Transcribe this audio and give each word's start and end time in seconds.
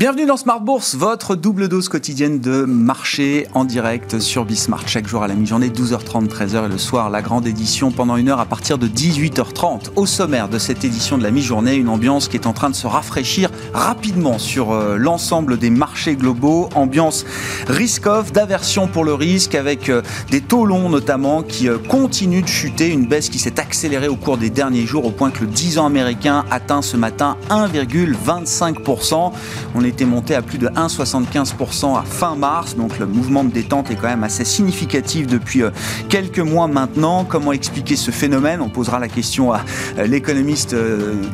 Bienvenue 0.00 0.24
dans 0.24 0.38
Smart 0.38 0.62
Bourse, 0.62 0.94
votre 0.94 1.36
double 1.36 1.68
dose 1.68 1.90
quotidienne 1.90 2.40
de 2.40 2.64
marché 2.64 3.46
en 3.52 3.66
direct 3.66 4.18
sur 4.18 4.46
Bismart. 4.46 4.88
Chaque 4.88 5.06
jour 5.06 5.22
à 5.22 5.28
la 5.28 5.34
mi-journée, 5.34 5.68
12h30, 5.68 6.26
13h 6.26 6.64
et 6.64 6.68
le 6.68 6.78
soir, 6.78 7.10
la 7.10 7.20
grande 7.20 7.46
édition 7.46 7.90
pendant 7.90 8.16
une 8.16 8.30
heure 8.30 8.40
à 8.40 8.46
partir 8.46 8.78
de 8.78 8.88
18h30. 8.88 9.90
Au 9.96 10.06
sommaire 10.06 10.48
de 10.48 10.58
cette 10.58 10.84
édition 10.84 11.18
de 11.18 11.22
la 11.22 11.30
mi-journée, 11.30 11.74
une 11.74 11.90
ambiance 11.90 12.28
qui 12.28 12.38
est 12.38 12.46
en 12.46 12.54
train 12.54 12.70
de 12.70 12.74
se 12.74 12.86
rafraîchir 12.86 13.50
rapidement 13.74 14.38
sur 14.38 14.72
euh, 14.72 14.96
l'ensemble 14.96 15.58
des 15.58 15.68
marchés 15.68 16.16
globaux. 16.16 16.70
Ambiance 16.74 17.26
risk-off, 17.68 18.32
d'aversion 18.32 18.86
pour 18.86 19.04
le 19.04 19.12
risque 19.12 19.54
avec 19.54 19.90
euh, 19.90 20.00
des 20.30 20.40
taux 20.40 20.64
longs 20.64 20.88
notamment 20.88 21.42
qui 21.42 21.68
euh, 21.68 21.76
continuent 21.76 22.40
de 22.40 22.48
chuter. 22.48 22.88
Une 22.88 23.04
baisse 23.04 23.28
qui 23.28 23.38
s'est 23.38 23.60
accélérée 23.60 24.08
au 24.08 24.16
cours 24.16 24.38
des 24.38 24.48
derniers 24.48 24.86
jours 24.86 25.04
au 25.04 25.10
point 25.10 25.30
que 25.30 25.40
le 25.40 25.48
10 25.48 25.76
ans 25.76 25.84
américain 25.84 26.46
atteint 26.50 26.80
ce 26.80 26.96
matin 26.96 27.36
1,25%. 27.50 29.32
On 29.74 29.84
est 29.84 29.89
était 29.90 30.06
monté 30.06 30.34
à 30.34 30.42
plus 30.42 30.58
de 30.58 30.68
1,75% 30.68 31.98
à 31.98 32.02
fin 32.02 32.34
mars. 32.34 32.76
Donc 32.76 32.98
le 32.98 33.06
mouvement 33.06 33.44
de 33.44 33.50
détente 33.50 33.90
est 33.90 33.96
quand 33.96 34.08
même 34.08 34.24
assez 34.24 34.44
significatif 34.44 35.26
depuis 35.26 35.62
euh, 35.62 35.70
quelques 36.08 36.38
mois 36.38 36.68
maintenant. 36.68 37.24
Comment 37.24 37.52
expliquer 37.52 37.96
ce 37.96 38.10
phénomène? 38.10 38.60
On 38.60 38.68
posera 38.68 38.98
la 38.98 39.08
question 39.08 39.52
à 39.52 39.60
euh, 39.98 40.06
l'économiste 40.06 40.74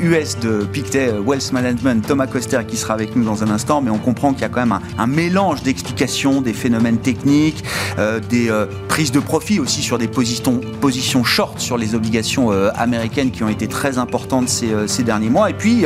US 0.00 0.36
euh, 0.44 0.60
de 0.60 0.64
Pictet 0.64 1.12
Wealth 1.24 1.52
Management, 1.52 2.06
Thomas 2.06 2.26
Coster, 2.26 2.60
qui 2.66 2.76
sera 2.76 2.94
avec 2.94 3.14
nous 3.14 3.24
dans 3.24 3.44
un 3.44 3.50
instant. 3.50 3.80
Mais 3.80 3.90
on 3.90 3.98
comprend 3.98 4.32
qu'il 4.32 4.42
y 4.42 4.44
a 4.44 4.48
quand 4.48 4.66
même 4.66 4.78
un, 4.98 5.06
mélange 5.06 5.62
d'explications, 5.62 6.40
des 6.40 6.52
phénomènes 6.52 6.98
techniques, 6.98 7.64
des 8.28 8.50
prises 8.88 9.12
de 9.12 9.20
profit 9.20 9.60
aussi 9.60 9.82
sur 9.82 9.98
des 9.98 10.08
positions, 10.08 10.60
positions 10.80 11.24
short 11.24 11.58
sur 11.60 11.78
les 11.78 11.94
obligations 11.94 12.50
américaines 12.74 13.30
qui 13.30 13.42
ont 13.44 13.48
été 13.48 13.66
très 13.66 13.98
importantes 13.98 14.48
ces, 14.48 14.68
ces 14.88 15.04
derniers 15.04 15.30
mois. 15.30 15.48
Et 15.48 15.54
puis, 15.54 15.84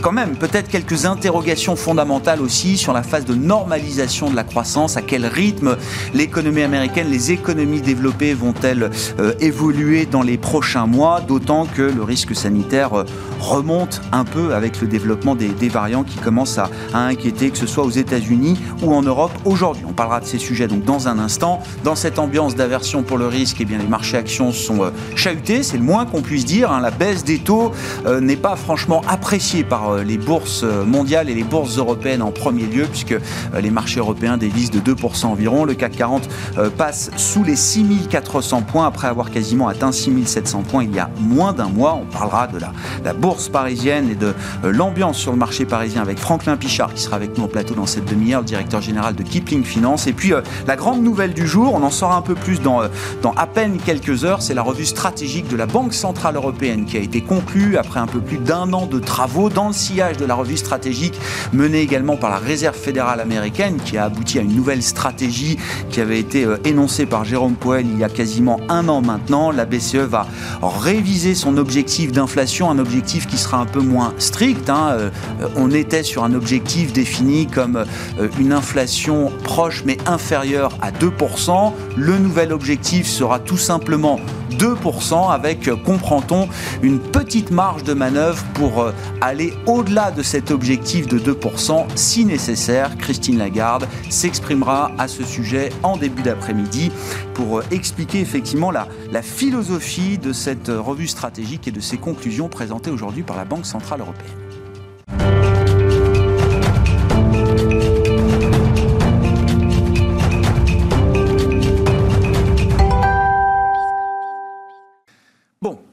quand 0.00 0.10
même, 0.10 0.36
peut-être 0.36 0.68
quelques 0.68 1.04
interrogations 1.04 1.76
fondamentales 1.76 2.11
aussi 2.40 2.76
sur 2.76 2.92
la 2.92 3.02
phase 3.02 3.24
de 3.24 3.34
normalisation 3.34 4.30
de 4.30 4.36
la 4.36 4.44
croissance, 4.44 4.96
à 4.96 5.02
quel 5.02 5.26
rythme 5.26 5.76
l'économie 6.14 6.62
américaine, 6.62 7.08
les 7.10 7.32
économies 7.32 7.80
développées 7.80 8.34
vont-elles 8.34 8.90
euh, 9.18 9.32
évoluer 9.40 10.06
dans 10.06 10.22
les 10.22 10.36
prochains 10.36 10.86
mois, 10.86 11.20
d'autant 11.20 11.66
que 11.66 11.82
le 11.82 12.02
risque 12.02 12.34
sanitaire 12.34 12.94
euh, 12.94 13.04
remonte 13.40 14.00
un 14.12 14.24
peu 14.24 14.54
avec 14.54 14.80
le 14.80 14.88
développement 14.88 15.34
des, 15.34 15.68
variants 15.68 16.04
qui 16.04 16.18
commencent 16.18 16.58
à, 16.58 16.68
inquiéter, 16.92 17.50
que 17.50 17.56
ce 17.56 17.66
soit 17.66 17.84
aux 17.84 17.90
États-Unis 17.90 18.58
ou 18.82 18.92
en 18.92 19.02
Europe 19.02 19.32
aujourd'hui. 19.44 19.84
On 19.88 19.92
parlera 19.92 20.20
de 20.20 20.26
ces 20.26 20.38
sujets 20.38 20.68
donc 20.68 20.84
dans 20.84 21.08
un 21.08 21.18
instant. 21.18 21.60
Dans 21.82 21.94
cette 21.94 22.18
ambiance 22.18 22.54
d'aversion 22.54 23.02
pour 23.02 23.16
le 23.16 23.26
risque, 23.26 23.56
eh 23.60 23.64
bien, 23.64 23.78
les 23.78 23.86
marchés 23.86 24.18
actions 24.18 24.52
sont 24.52 24.82
euh, 24.82 24.90
chahutés, 25.16 25.62
c'est 25.62 25.78
le 25.78 25.82
moins 25.82 26.04
qu'on 26.04 26.20
puisse 26.20 26.44
dire. 26.44 26.70
Hein. 26.70 26.80
La 26.80 26.90
baisse 26.90 27.24
des 27.24 27.38
taux 27.38 27.72
n'est 28.20 28.36
pas 28.36 28.56
franchement 28.56 29.00
appréciée 29.08 29.64
par 29.64 29.96
les 29.96 30.18
bourses 30.18 30.64
mondiales 30.86 31.30
et 31.30 31.34
les 31.34 31.44
bourses 31.44 31.78
européennes 31.78 32.01
en 32.20 32.30
premier 32.32 32.66
lieu, 32.66 32.84
puisque 32.90 33.12
euh, 33.12 33.60
les 33.60 33.70
marchés 33.70 34.00
européens 34.00 34.36
dévisent 34.36 34.70
de 34.70 34.80
2% 34.80 35.26
environ. 35.26 35.64
Le 35.64 35.74
CAC 35.74 35.96
40 35.96 36.28
euh, 36.58 36.70
passe 36.70 37.10
sous 37.16 37.44
les 37.44 37.56
6400 37.56 38.62
points 38.62 38.86
après 38.86 39.06
avoir 39.06 39.30
quasiment 39.30 39.68
atteint 39.68 39.92
6700 39.92 40.62
points 40.62 40.84
il 40.84 40.94
y 40.94 40.98
a 40.98 41.10
moins 41.20 41.52
d'un 41.52 41.68
mois. 41.68 41.98
On 42.00 42.12
parlera 42.12 42.46
de 42.48 42.58
la, 42.58 42.72
la 43.04 43.12
bourse 43.12 43.48
parisienne 43.48 44.10
et 44.10 44.14
de 44.14 44.34
euh, 44.64 44.72
l'ambiance 44.72 45.16
sur 45.16 45.30
le 45.30 45.38
marché 45.38 45.64
parisien 45.64 46.02
avec 46.02 46.18
Franklin 46.18 46.56
Pichard 46.56 46.92
qui 46.92 47.02
sera 47.02 47.16
avec 47.16 47.38
nous 47.38 47.44
au 47.44 47.48
plateau 47.48 47.74
dans 47.74 47.86
cette 47.86 48.06
demi-heure, 48.06 48.40
le 48.40 48.46
directeur 48.46 48.80
général 48.80 49.14
de 49.14 49.22
Kipling 49.22 49.62
Finance. 49.62 50.06
Et 50.06 50.12
puis 50.12 50.32
la 50.66 50.76
grande 50.76 51.02
nouvelle 51.02 51.34
du 51.34 51.46
jour, 51.46 51.74
on 51.74 51.82
en 51.82 51.90
saura 51.90 52.16
un 52.16 52.22
peu 52.22 52.34
plus 52.34 52.60
dans, 52.60 52.82
dans 53.22 53.32
à 53.32 53.46
peine 53.46 53.78
quelques 53.78 54.24
heures, 54.24 54.42
c'est 54.42 54.54
la 54.54 54.62
revue 54.62 54.86
stratégique 54.86 55.48
de 55.48 55.56
la 55.56 55.66
Banque 55.66 55.94
Centrale 55.94 56.36
Européenne 56.36 56.84
qui 56.84 56.96
a 56.96 57.00
été 57.00 57.20
conclue 57.20 57.76
après 57.76 58.00
un 58.00 58.06
peu 58.06 58.20
plus 58.20 58.38
d'un 58.38 58.72
an 58.72 58.86
de 58.86 58.98
travaux 58.98 59.48
dans 59.48 59.68
le 59.68 59.72
sillage 59.72 60.16
de 60.16 60.24
la 60.24 60.34
revue 60.34 60.56
stratégique 60.56 61.18
menée 61.52 61.81
également 61.82 62.16
par 62.16 62.30
la 62.30 62.38
Réserve 62.38 62.76
fédérale 62.76 63.20
américaine 63.20 63.78
qui 63.84 63.98
a 63.98 64.04
abouti 64.04 64.38
à 64.38 64.42
une 64.42 64.54
nouvelle 64.54 64.82
stratégie 64.82 65.58
qui 65.90 66.00
avait 66.00 66.18
été 66.18 66.44
euh, 66.44 66.56
énoncée 66.64 67.06
par 67.06 67.24
Jérôme 67.24 67.54
Powell 67.54 67.86
il 67.86 67.98
y 67.98 68.04
a 68.04 68.08
quasiment 68.08 68.60
un 68.68 68.88
an 68.88 69.02
maintenant. 69.02 69.50
La 69.50 69.64
BCE 69.64 69.96
va 69.96 70.26
réviser 70.62 71.34
son 71.34 71.56
objectif 71.56 72.12
d'inflation, 72.12 72.70
un 72.70 72.78
objectif 72.78 73.26
qui 73.26 73.36
sera 73.36 73.58
un 73.58 73.66
peu 73.66 73.80
moins 73.80 74.14
strict. 74.18 74.70
Hein. 74.70 74.90
Euh, 74.92 75.10
on 75.56 75.70
était 75.70 76.02
sur 76.02 76.24
un 76.24 76.34
objectif 76.34 76.92
défini 76.92 77.46
comme 77.46 77.76
euh, 77.76 78.28
une 78.38 78.52
inflation 78.52 79.32
proche 79.42 79.82
mais 79.84 79.98
inférieure 80.06 80.76
à 80.80 80.90
2%. 80.90 81.72
Le 81.96 82.18
nouvel 82.18 82.52
objectif 82.52 83.06
sera 83.06 83.38
tout 83.38 83.58
simplement 83.58 84.20
2% 84.52 85.32
avec, 85.32 85.70
comprend-on, 85.82 86.48
une 86.82 86.98
petite 86.98 87.50
marge 87.50 87.84
de 87.84 87.94
manœuvre 87.94 88.44
pour 88.54 88.92
aller 89.20 89.54
au-delà 89.66 90.10
de 90.10 90.22
cet 90.22 90.50
objectif 90.50 91.06
de 91.08 91.18
2% 91.18 91.71
si 91.94 92.24
nécessaire. 92.24 92.96
Christine 92.98 93.38
Lagarde 93.38 93.86
s'exprimera 94.10 94.92
à 94.98 95.08
ce 95.08 95.24
sujet 95.24 95.70
en 95.82 95.96
début 95.96 96.22
d'après-midi 96.22 96.90
pour 97.34 97.58
euh, 97.58 97.64
expliquer 97.70 98.20
effectivement 98.20 98.70
la, 98.70 98.86
philosophie 99.22 100.18
de 100.18 100.32
cette 100.32 100.68
euh, 100.68 100.80
revue 100.80 101.06
stratégique 101.06 101.68
et 101.68 101.70
de 101.70 101.80
ses 101.80 101.96
conclusions 101.96 102.48
présentées 102.48 102.90
aujourd'hui 102.90 103.22
par 103.22 103.36
la 103.36 103.44
Banque 103.44 103.66
Centrale 103.66 104.00
Européenne. 104.00 104.41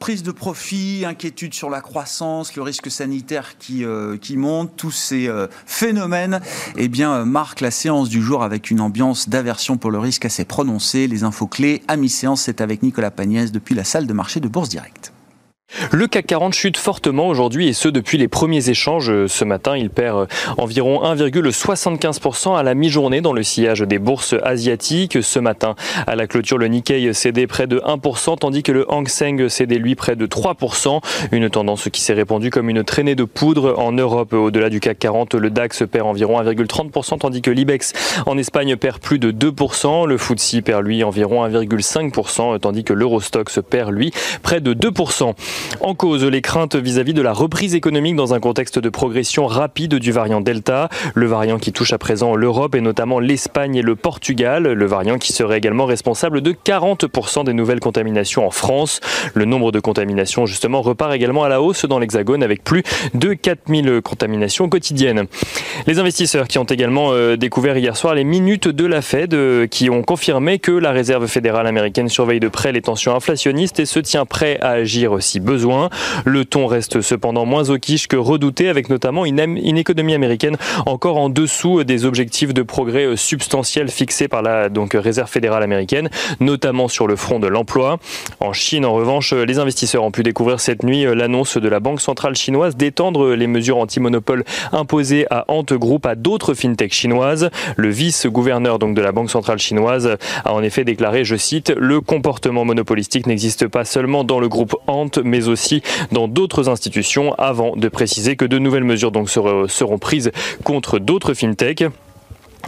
Prise 0.09 0.23
de 0.23 0.31
profit, 0.31 1.03
inquiétude 1.05 1.53
sur 1.53 1.69
la 1.69 1.81
croissance, 1.81 2.55
le 2.55 2.63
risque 2.63 2.89
sanitaire 2.89 3.59
qui, 3.59 3.85
euh, 3.85 4.17
qui 4.17 4.37
monte, 4.37 4.75
tous 4.75 4.89
ces 4.89 5.27
euh, 5.27 5.45
phénomènes 5.67 6.39
eh 6.77 6.87
bien, 6.87 7.13
euh, 7.13 7.25
marquent 7.25 7.61
la 7.61 7.69
séance 7.69 8.09
du 8.09 8.19
jour 8.19 8.41
avec 8.41 8.71
une 8.71 8.81
ambiance 8.81 9.29
d'aversion 9.29 9.77
pour 9.77 9.91
le 9.91 9.99
risque 9.99 10.25
assez 10.25 10.45
prononcée. 10.45 11.07
Les 11.07 11.23
infos 11.23 11.45
clés 11.45 11.83
à 11.87 11.95
mi-séance, 11.95 12.41
c'est 12.41 12.59
avec 12.59 12.81
Nicolas 12.81 13.11
Pagnès 13.11 13.51
depuis 13.51 13.75
la 13.75 13.83
salle 13.83 14.07
de 14.07 14.13
marché 14.13 14.39
de 14.39 14.47
Bourse 14.47 14.69
Directe. 14.69 15.13
Le 15.91 16.06
CAC 16.06 16.28
40 16.28 16.53
chute 16.53 16.78
fortement 16.78 17.28
aujourd'hui 17.28 17.68
et 17.68 17.74
ce 17.74 17.90
depuis 17.90 18.19
les 18.19 18.28
premiers 18.28 18.69
échanges. 18.69 19.25
Ce 19.25 19.44
matin, 19.44 19.75
il 19.75 19.90
perd 19.90 20.28
environ 20.57 21.03
1,75% 21.03 22.56
à 22.56 22.62
la 22.62 22.75
mi-journée 22.75 23.22
dans 23.22 23.34
le 23.34 23.41
sillage 23.41 23.81
des 23.81 23.97
bourses 23.97 24.35
asiatiques. 24.44 25.18
Ce 25.24 25.40
matin, 25.40 25.75
à 26.06 26.16
la 26.16 26.28
clôture, 26.28 26.59
le 26.59 26.68
Nikkei 26.68 27.13
cédait 27.13 27.47
près 27.47 27.66
de 27.66 27.80
1%, 27.80 28.38
tandis 28.38 28.62
que 28.62 28.72
le 28.72 28.91
Hang 28.91 29.07
Seng 29.07 29.50
cédait 29.50 29.80
lui 29.80 29.96
près 29.96 30.16
de 30.16 30.28
3%. 30.28 31.02
Une 31.31 31.50
tendance 31.50 31.90
qui 31.91 32.01
s'est 32.01 32.13
répandue 32.13 32.51
comme 32.51 32.69
une 32.69 32.84
traînée 32.84 33.16
de 33.16 33.24
poudre 33.24 33.80
en 33.80 33.91
Europe. 33.91 34.34
Au-delà 34.34 34.69
du 34.69 34.80
CAC 34.80 35.00
40, 35.00 35.34
le 35.34 35.50
DAX 35.50 35.84
perd 35.91 36.07
environ 36.07 36.40
1,30%, 36.41 37.18
tandis 37.18 37.41
que 37.41 37.51
l'IBEX 37.51 37.94
en 38.28 38.38
Espagne 38.38 38.75
perd 38.75 39.00
plus 39.00 39.18
de 39.18 39.31
2%. 39.31 40.06
Le 40.06 40.18
FTSE 40.18 40.62
perd 40.63 40.84
lui 40.86 41.03
environ 41.03 41.47
1,5%, 41.47 42.59
tandis 42.59 42.84
que 42.84 42.94
l'Eurostox 42.94 43.59
perd 43.68 43.91
lui 43.91 44.12
près 44.44 44.62
de 44.62 44.74
2%. 44.75 45.34
En 45.81 45.95
cause, 45.95 46.25
les 46.25 46.41
craintes 46.41 46.75
vis-à-vis 46.75 47.13
de 47.13 47.21
la 47.21 47.31
reprise 47.31 47.73
économique 47.73 48.15
dans 48.15 48.33
un 48.33 48.39
contexte 48.39 48.79
de 48.79 48.89
progression 48.89 49.47
rapide 49.47 49.95
du 49.95 50.11
variant 50.11 50.41
Delta, 50.41 50.89
le 51.13 51.25
variant 51.25 51.57
qui 51.57 51.71
touche 51.71 51.93
à 51.93 51.97
présent 51.97 52.35
l'Europe 52.35 52.75
et 52.75 52.81
notamment 52.81 53.19
l'Espagne 53.19 53.75
et 53.75 53.81
le 53.81 53.95
Portugal, 53.95 54.63
le 54.63 54.85
variant 54.85 55.17
qui 55.17 55.31
serait 55.31 55.57
également 55.57 55.85
responsable 55.85 56.41
de 56.41 56.51
40% 56.51 57.45
des 57.45 57.53
nouvelles 57.53 57.79
contaminations 57.79 58.45
en 58.45 58.51
France. 58.51 58.99
Le 59.33 59.45
nombre 59.45 59.71
de 59.71 59.79
contaminations 59.79 60.45
justement 60.45 60.81
repart 60.81 61.13
également 61.13 61.43
à 61.43 61.49
la 61.49 61.61
hausse 61.61 61.85
dans 61.85 61.99
l'Hexagone 61.99 62.43
avec 62.43 62.63
plus 62.63 62.83
de 63.13 63.33
4000 63.33 64.01
contaminations 64.03 64.67
quotidiennes. 64.69 65.27
Les 65.87 66.00
investisseurs 66.00 66.47
qui 66.47 66.57
ont 66.57 66.65
également 66.65 67.12
euh, 67.13 67.38
découvert 67.38 67.77
hier 67.77 67.95
soir 67.95 68.15
les 68.15 68.23
minutes 68.23 68.67
de 68.67 68.85
la 68.85 69.01
Fed 69.01 69.33
euh, 69.33 69.67
qui 69.67 69.89
ont 69.89 70.03
confirmé 70.03 70.59
que 70.59 70.71
la 70.71 70.91
Réserve 70.91 71.27
fédérale 71.27 71.67
américaine 71.67 72.09
surveille 72.09 72.39
de 72.39 72.50
près 72.50 72.71
les 72.71 72.81
tensions 72.81 73.15
inflationnistes 73.15 73.79
et 73.79 73.85
se 73.85 74.00
tient 74.00 74.25
prêt 74.25 74.57
à 74.62 74.71
agir 74.71 75.21
si 75.21 75.39
Le 76.25 76.46
ton 76.46 76.68
reste 76.68 77.01
cependant 77.01 77.46
moins 77.46 77.69
au 77.69 77.78
quiche 77.78 78.07
que 78.07 78.16
redouté, 78.16 78.69
avec 78.69 78.90
notamment 78.90 79.25
une, 79.25 79.40
économie 79.78 80.13
américaine 80.13 80.57
encore 80.86 81.18
en 81.18 81.30
dessous 81.30 81.84
des 81.84 82.06
objectifs 82.06 82.54
de 82.54 82.62
progrès 82.62 83.06
euh, 83.06 83.16
substantiels 83.16 83.90
fixés 83.90 84.28
par 84.28 84.42
la 84.42 84.69
Réserve 84.94 85.30
fédérale 85.30 85.63
américaine, 85.63 86.10
notamment 86.40 86.88
sur 86.88 87.07
le 87.07 87.16
front 87.16 87.40
de 87.40 87.48
l'emploi. 87.48 87.98
En 88.40 88.54
Chine, 88.54 88.86
en 88.86 88.94
revanche, 88.94 89.34
les 89.34 89.60
investisseurs 89.60 90.04
ont 90.04 90.12
pu 90.12 90.24
découvrir 90.24 90.60
cette 90.60 90.84
nuit 90.84 91.06
euh, 91.06 91.16
l'annonce 91.16 91.57
de 91.57 91.69
la 91.69 91.80
Banque 91.80 92.01
centrale 92.01 92.36
chinoise 92.36 92.75
d'étendre 92.75 93.34
les 93.34 93.48
mesures 93.48 93.78
anti-monopole 93.78 94.44
imposées 94.72 95.25
à 95.30 95.46
Ant 95.48 95.63
Group 95.63 96.06
à 96.06 96.16
d'autres 96.16 96.54
fintechs 96.54 96.94
chinoises. 96.94 97.50
Le 97.75 97.90
vice-gouverneur 97.90 98.80
donc 98.80 98.96
de 98.96 99.01
la 99.01 99.12
Banque 99.12 99.30
centrale 99.30 99.60
chinoise 99.60 100.18
a 100.46 100.54
en 100.54 100.62
effet 100.62 100.84
déclaré, 100.84 101.24
je 101.24 101.36
cite, 101.36 101.74
le 101.78 102.01
comportement 102.01 102.66
monopolistique 102.66 103.28
n'existe 103.28 103.68
pas 103.68 103.86
seulement 103.86 104.24
dans 104.24 104.40
le 104.40 104.48
groupe 104.48 104.75
Ant, 104.88 105.10
mais 105.24 105.38
mais 105.39 105.47
aussi 105.47 105.81
dans 106.12 106.27
d'autres 106.27 106.68
institutions, 106.69 107.33
avant 107.36 107.75
de 107.75 107.88
préciser 107.88 108.36
que 108.36 108.45
de 108.45 108.59
nouvelles 108.59 108.83
mesures 108.83 109.12
donc 109.12 109.30
seront 109.30 109.97
prises 109.97 110.31
contre 110.63 111.00
d'autres 111.00 111.33
fintechs. 111.33 111.86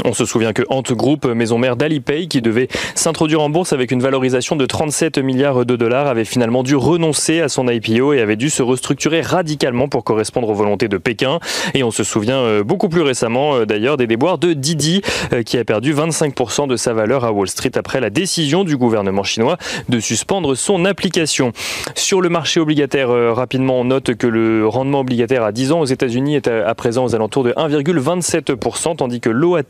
On 0.03 0.13
se 0.13 0.25
souvient 0.25 0.51
que 0.51 0.63
Ant 0.69 0.81
Group, 0.81 1.25
maison 1.25 1.59
mère 1.59 1.75
d'Alipay, 1.75 2.27
qui 2.27 2.41
devait 2.41 2.67
s'introduire 2.95 3.41
en 3.41 3.49
bourse 3.49 3.71
avec 3.71 3.91
une 3.91 4.01
valorisation 4.01 4.55
de 4.55 4.65
37 4.65 5.19
milliards 5.19 5.63
de 5.63 5.75
dollars, 5.75 6.07
avait 6.07 6.25
finalement 6.25 6.63
dû 6.63 6.75
renoncer 6.75 7.39
à 7.39 7.49
son 7.49 7.67
IPO 7.67 8.13
et 8.13 8.19
avait 8.19 8.35
dû 8.35 8.49
se 8.49 8.63
restructurer 8.63 9.21
radicalement 9.21 9.87
pour 9.87 10.03
correspondre 10.03 10.49
aux 10.49 10.55
volontés 10.55 10.87
de 10.87 10.97
Pékin. 10.97 11.39
Et 11.75 11.83
on 11.83 11.91
se 11.91 12.03
souvient 12.03 12.39
euh, 12.39 12.63
beaucoup 12.63 12.89
plus 12.89 13.01
récemment 13.01 13.55
euh, 13.55 13.65
d'ailleurs 13.65 13.97
des 13.97 14.07
déboires 14.07 14.39
de 14.39 14.53
Didi, 14.53 15.01
euh, 15.33 15.43
qui 15.43 15.57
a 15.57 15.65
perdu 15.65 15.93
25% 15.93 16.67
de 16.67 16.75
sa 16.77 16.93
valeur 16.93 17.23
à 17.23 17.31
Wall 17.31 17.47
Street 17.47 17.71
après 17.75 17.99
la 17.99 18.09
décision 18.09 18.63
du 18.63 18.77
gouvernement 18.77 19.23
chinois 19.23 19.57
de 19.87 19.99
suspendre 19.99 20.55
son 20.55 20.83
application. 20.85 21.51
Sur 21.95 22.21
le 22.21 22.29
marché 22.29 22.59
obligataire, 22.59 23.09
rapidement, 23.35 23.79
on 23.79 23.85
note 23.85 24.15
que 24.15 24.27
le 24.27 24.67
rendement 24.67 25.01
obligataire 25.01 25.43
à 25.43 25.51
10 25.51 25.71
ans 25.73 25.79
aux 25.81 25.85
États-Unis 25.85 26.35
est 26.35 26.47
à 26.47 26.73
présent 26.73 27.05
aux 27.05 27.13
alentours 27.13 27.43
de 27.43 27.51
1,27%, 27.51 28.95
tandis 28.95 29.19
que 29.19 29.29
l'OAT 29.29 29.61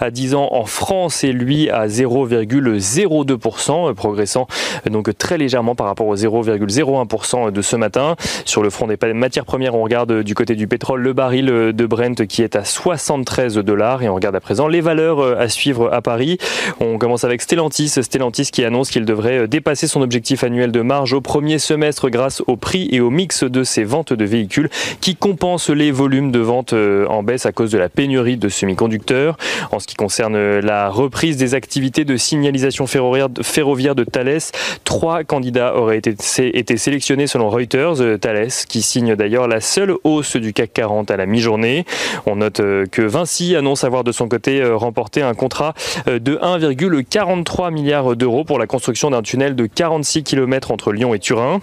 à 0.00 0.10
10 0.10 0.34
ans 0.34 0.48
en 0.52 0.64
France 0.64 1.24
et 1.24 1.32
lui 1.32 1.70
à 1.70 1.86
0,02%, 1.86 3.94
progressant 3.94 4.46
donc 4.90 5.16
très 5.18 5.38
légèrement 5.38 5.74
par 5.74 5.86
rapport 5.86 6.06
au 6.06 6.16
0,01% 6.16 7.50
de 7.50 7.62
ce 7.62 7.76
matin. 7.76 8.16
Sur 8.44 8.62
le 8.62 8.70
front 8.70 8.86
des 8.86 8.96
matières 9.14 9.44
premières, 9.44 9.74
on 9.74 9.82
regarde 9.82 10.22
du 10.22 10.34
côté 10.34 10.54
du 10.54 10.66
pétrole 10.66 11.02
le 11.02 11.12
baril 11.12 11.46
de 11.46 11.86
Brent 11.86 12.26
qui 12.26 12.42
est 12.42 12.56
à 12.56 12.64
73 12.64 13.56
dollars 13.56 14.02
et 14.02 14.08
on 14.08 14.14
regarde 14.14 14.36
à 14.36 14.40
présent 14.40 14.68
les 14.68 14.80
valeurs 14.80 15.38
à 15.38 15.48
suivre 15.48 15.92
à 15.92 16.02
Paris. 16.02 16.38
On 16.80 16.98
commence 16.98 17.24
avec 17.24 17.42
Stellantis, 17.42 17.88
Stellantis 17.88 18.50
qui 18.52 18.64
annonce 18.64 18.90
qu'il 18.90 19.04
devrait 19.04 19.48
dépasser 19.48 19.86
son 19.86 20.02
objectif 20.02 20.44
annuel 20.44 20.72
de 20.72 20.80
marge 20.80 21.12
au 21.12 21.20
premier 21.20 21.58
semestre 21.58 22.10
grâce 22.10 22.42
au 22.46 22.56
prix 22.56 22.88
et 22.92 23.00
au 23.00 23.10
mix 23.10 23.44
de 23.44 23.64
ses 23.64 23.84
ventes 23.84 24.12
de 24.12 24.24
véhicules 24.24 24.68
qui 25.00 25.16
compensent 25.16 25.70
les 25.70 25.90
volumes 25.90 26.32
de 26.32 26.40
ventes 26.40 26.72
en 26.72 27.22
baisse 27.22 27.46
à 27.46 27.52
cause 27.52 27.70
de 27.70 27.78
la 27.78 27.88
pénurie 27.88 28.36
de 28.36 28.48
semi-conducteurs. 28.48 29.36
En 29.72 29.78
ce 29.78 29.86
qui 29.86 29.94
concerne 29.94 30.58
la 30.60 30.88
reprise 30.88 31.36
des 31.36 31.54
activités 31.54 32.04
de 32.04 32.16
signalisation 32.16 32.86
ferroviaire 32.86 33.94
de 33.94 34.04
Thales, 34.04 34.38
trois 34.84 35.24
candidats 35.24 35.76
auraient 35.76 35.98
été, 35.98 36.76
sélectionnés 36.76 37.26
selon 37.26 37.48
Reuters. 37.48 38.00
Euh, 38.00 38.18
Thales, 38.18 38.48
qui 38.68 38.82
signe 38.82 39.14
d'ailleurs 39.14 39.48
la 39.48 39.60
seule 39.60 39.94
hausse 40.04 40.36
du 40.36 40.52
CAC 40.52 40.72
40 40.72 41.10
à 41.10 41.16
la 41.16 41.26
mi-journée. 41.26 41.84
On 42.26 42.36
note 42.36 42.60
euh, 42.60 42.86
que 42.90 43.02
Vinci 43.02 43.56
annonce 43.56 43.84
avoir 43.84 44.04
de 44.04 44.12
son 44.12 44.28
côté 44.28 44.60
euh, 44.60 44.76
remporté 44.76 45.22
un 45.22 45.34
contrat 45.34 45.74
de 46.06 46.36
1,43 46.36 47.72
milliard 47.72 48.16
d'euros 48.16 48.44
pour 48.44 48.58
la 48.58 48.66
construction 48.66 49.10
d'un 49.10 49.22
tunnel 49.22 49.54
de 49.54 49.66
46 49.66 50.22
km 50.22 50.70
entre 50.70 50.92
Lyon 50.92 51.14
et 51.14 51.18
Turin. 51.18 51.60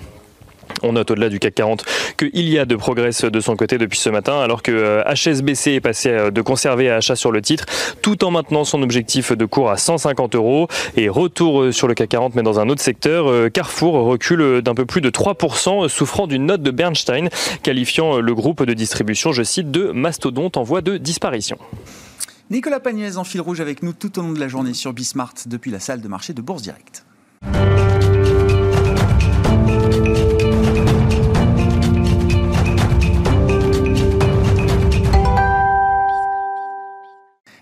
On 0.81 0.94
note 0.94 1.12
au-delà 1.12 1.30
du 1.30 1.39
CAC 1.39 1.56
40 1.56 1.86
qu'il 2.18 2.50
y 2.50 2.60
a 2.60 2.65
de 2.65 2.75
progrès 2.75 3.12
de 3.24 3.39
son 3.39 3.56
côté 3.56 3.77
depuis 3.77 4.00
ce 4.00 4.10
matin, 4.10 4.39
alors 4.39 4.62
que 4.62 5.04
HSBC 5.13 5.71
euh, 5.71 5.75
est 5.75 5.80
passé 5.80 6.10
euh, 6.10 6.31
de 6.31 6.42
conserver 6.42 6.89
à 6.89 6.98
achat 6.98 7.15
sur 7.15 7.31
le 7.31 7.42
titre, 7.42 7.65
tout 8.01 8.24
en 8.24 8.31
maintenant 8.31 8.63
son 8.63 8.81
objectif 8.81 9.31
de 9.31 9.45
cours 9.45 9.69
à 9.69 9.77
150 9.77 10.36
euros. 10.36 10.68
Et 10.98 11.10
retour 11.10 11.62
euh, 11.62 11.71
sur 11.71 11.88
le 11.88 11.94
CAC 11.94 12.10
40, 12.10 12.36
mais 12.36 12.44
dans 12.44 12.60
un 12.60 12.69
autre 12.69 12.81
secteur, 12.81 13.51
Carrefour 13.51 13.94
recule 14.06 14.62
d'un 14.62 14.75
peu 14.75 14.86
plus 14.86 15.01
de 15.01 15.10
3%, 15.10 15.88
souffrant 15.88 16.27
d'une 16.27 16.45
note 16.45 16.62
de 16.62 16.71
Bernstein, 16.71 17.30
qualifiant 17.62 18.19
le 18.19 18.36
groupe 18.36 18.63
de 18.63 18.74
distribution, 18.74 19.31
je 19.31 19.44
cite, 19.44 19.71
de 19.71 19.92
mastodonte 19.92 20.57
en 20.57 20.63
voie 20.63 20.81
de 20.81 20.98
disparition. 20.98 21.57
Nicolas 22.50 22.80
Pagnès 22.80 23.18
en 23.18 23.24
fil 23.24 23.42
rouge 23.42 23.62
avec 23.62 23.83
nous 23.83 23.94
tout 23.94 24.19
au 24.19 24.21
long 24.21 24.31
de 24.31 24.39
la 24.39 24.48
journée 24.48 24.74
sur 24.74 24.94
Bismart 24.94 25.33
depuis 25.45 25.71
la 25.71 25.80
salle 25.80 26.01
de 26.01 26.07
marché 26.07 26.33
de 26.33 26.42
Bourse 26.42 26.62
Directe. 26.62 27.06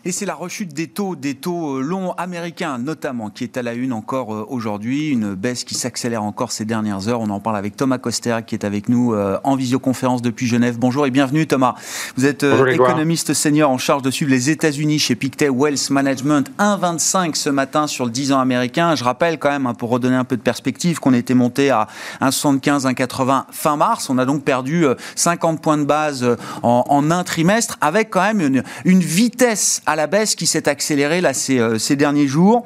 Et 0.04 0.12
c'est 0.12 0.26
la 0.26 0.34
rechute 0.34 0.74
des 0.74 0.88
taux, 0.88 1.16
des 1.16 1.36
taux 1.36 1.78
euh, 1.78 1.82
longs 1.82 2.14
américains 2.14 2.80
notamment, 2.80 3.30
qui 3.30 3.44
est 3.44 3.56
à 3.56 3.62
la 3.62 3.74
une 3.74 3.94
encore 3.94 4.34
euh, 4.34 4.48
aujourd'hui. 4.50 5.10
Une 5.10 5.36
baisse 5.36 5.64
qui 5.64 5.76
s'accélère 5.76 6.24
encore 6.24 6.52
ces 6.52 6.66
dernières 6.66 7.08
heures. 7.08 7.22
On 7.22 7.30
en 7.30 7.40
parle 7.40 7.56
avec 7.56 7.76
Thomas 7.76 8.00
Coster 8.00 8.40
qui 8.48 8.56
est 8.56 8.66
avec 8.66 8.90
nous 8.90 9.14
euh, 9.14 9.38
en 9.44 9.56
visioconférence 9.56 10.24
depuis 10.24 10.48
Genève. 10.48 10.80
Bonjour 10.80 11.06
et 11.06 11.12
bienvenue 11.12 11.46
Thomas. 11.46 11.76
Vous 12.18 12.26
êtes 12.26 12.44
économiste 12.44 13.36
senior 13.36 13.70
en 13.70 13.78
charge 13.78 14.02
de 14.02 14.10
suivre 14.10 14.32
les 14.32 14.50
États-Unis 14.50 14.98
chez 14.98 15.14
Pictet 15.14 15.50
Wealth 15.50 15.92
Management. 15.92 16.52
1,25 16.58 17.36
ce 17.36 17.52
matin 17.52 17.86
sur 17.86 18.06
le 18.06 18.12
10 18.12 18.32
ans 18.32 18.40
américain. 18.40 18.96
Je 18.96 19.04
rappelle 19.04 19.38
quand 19.38 19.52
même, 19.52 19.68
hein, 19.68 19.76
pour 19.76 19.92
redonner 19.92 20.16
un 20.16 20.26
peu 20.26 20.36
de 20.36 20.42
perspective, 20.42 21.00
qu'on 21.00 21.14
était 21.14 21.36
monté 21.36 21.70
à 21.70 21.88
1,75, 22.22 22.92
1,80 22.92 23.44
fin 23.52 23.76
mars. 23.76 24.10
On 24.10 24.18
a 24.18 24.26
donc 24.26 24.44
perdu 24.44 24.84
50 25.14 25.62
points 25.62 25.78
de 25.78 25.86
base 25.86 26.26
en, 26.64 27.12
un 27.12 27.24
trimestre 27.24 27.78
avec 27.82 28.10
quand 28.10 28.24
même 28.24 28.42
une, 28.42 28.64
une 28.86 29.02
vitesse 29.02 29.84
à 29.92 29.96
la 29.98 30.08
baisse 30.08 30.36
qui 30.36 30.48
s'est 30.48 30.70
accélérée 30.70 31.20
là 31.20 31.34
ces, 31.34 31.60
euh, 31.60 31.96
derniers 31.96 32.28
jours. 32.28 32.64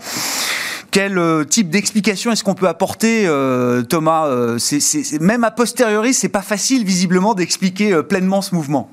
Quel 0.92 1.18
euh, 1.18 1.44
type 1.44 1.70
d'explication 1.70 2.32
est-ce 2.32 2.44
qu'on 2.44 2.54
peut 2.54 2.68
apporter, 2.68 3.26
euh, 3.28 3.82
Thomas 3.82 4.30
Même 5.20 5.44
a 5.44 5.52
posteriori, 5.52 6.14
c'est 6.14 6.30
pas 6.30 6.44
facile 6.44 6.86
visiblement 6.86 7.34
d'expliquer 7.34 8.02
pleinement 8.04 8.42
ce 8.42 8.54
mouvement. 8.54 8.90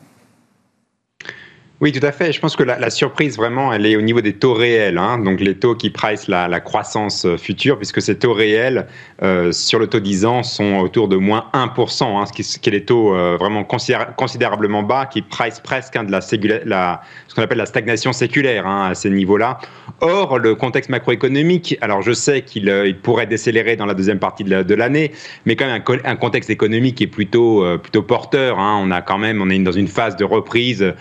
Oui, 1.82 1.90
tout 1.90 2.06
à 2.06 2.12
fait. 2.12 2.30
Je 2.30 2.38
pense 2.38 2.54
que 2.54 2.62
la, 2.62 2.90
surprise, 2.90 3.36
vraiment, 3.36 3.72
elle 3.72 3.84
est 3.86 3.96
au 3.96 4.02
niveau 4.02 4.20
des 4.20 4.34
taux 4.34 4.54
réels. 4.54 4.98
Hein. 4.98 5.18
donc, 5.18 5.40
les 5.40 5.56
taux 5.56 5.74
qui 5.74 5.90
price 5.90 6.28
la, 6.28 6.60
croissance 6.60 7.24
euh, 7.24 7.36
future, 7.36 7.76
puisque 7.76 8.00
ces 8.00 8.16
taux 8.16 8.34
réels 8.34 8.86
euh, 9.24 9.50
sur 9.50 9.80
le 9.80 9.88
taux 9.88 9.98
10 9.98 10.24
ans 10.24 10.42
sont 10.44 10.76
autour 10.78 11.08
de 11.08 11.16
moins 11.16 11.46
1%, 11.54 12.04
hein, 12.04 12.24
ce, 12.26 12.32
qui, 12.32 12.68
est 12.68 12.70
des 12.70 12.84
taux 12.84 13.16
euh, 13.16 13.36
vraiment 13.36 13.64
considérablement 13.64 14.84
bas, 14.84 15.06
qui 15.06 15.22
price 15.22 15.58
presque 15.58 15.96
hein, 15.96 16.04
de 16.04 16.12
la, 16.12 16.20
ce 16.20 17.34
qu'on 17.34 17.42
appelle 17.42 17.58
la 17.58 17.66
stagnation 17.66 18.12
séculaire 18.12 18.64
hein, 18.64 18.90
à 18.90 18.94
ces 18.94 19.10
niveaux-là. 19.10 19.58
Or, 20.02 20.38
le 20.38 20.54
contexte 20.54 20.88
macroéconomique, 20.88 21.76
alors 21.80 22.00
je 22.00 22.12
sais 22.12 22.42
qu'il 22.42 22.68
il 22.86 22.96
pourrait 22.96 23.26
décélérer 23.26 23.74
dans 23.74 23.86
la 23.86 23.94
deuxième 23.94 24.20
partie 24.20 24.44
de 24.44 24.74
l'année, 24.74 25.10
mais 25.46 25.56
quand 25.56 25.66
même 25.66 25.82
un, 26.04 26.16
contexte 26.16 26.50
économique 26.50 27.02
est 27.02 27.08
plutôt, 27.08 27.64
plutôt 27.78 28.02
porteur. 28.02 28.58
On 28.58 28.90
a 28.92 29.02
quand 29.02 29.18
même, 29.18 29.42
on 29.42 29.50
est 29.50 29.58
dans 29.58 29.72
une 29.72 29.88
phase 29.88 30.14
de 30.16 30.24
reprise 30.24 30.94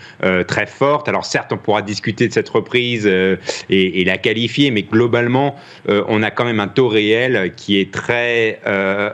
très 0.46 0.66
forte. 0.72 1.08
Alors 1.08 1.24
certes, 1.24 1.52
on 1.52 1.58
pourra 1.58 1.82
discuter 1.82 2.28
de 2.28 2.32
cette 2.32 2.48
reprise 2.48 3.06
euh, 3.06 3.36
et, 3.70 4.04
la 4.04 4.18
qualifier, 4.18 4.70
mais 4.70 4.82
globalement, 4.82 5.56
euh, 5.88 6.02
on 6.08 6.22
a 6.22 6.30
quand 6.30 6.44
même 6.44 6.60
un 6.60 6.68
taux 6.68 6.88
réel 6.88 7.52
qui 7.56 7.78
est 7.78 7.92
très 7.92 8.60
euh, 8.66 9.10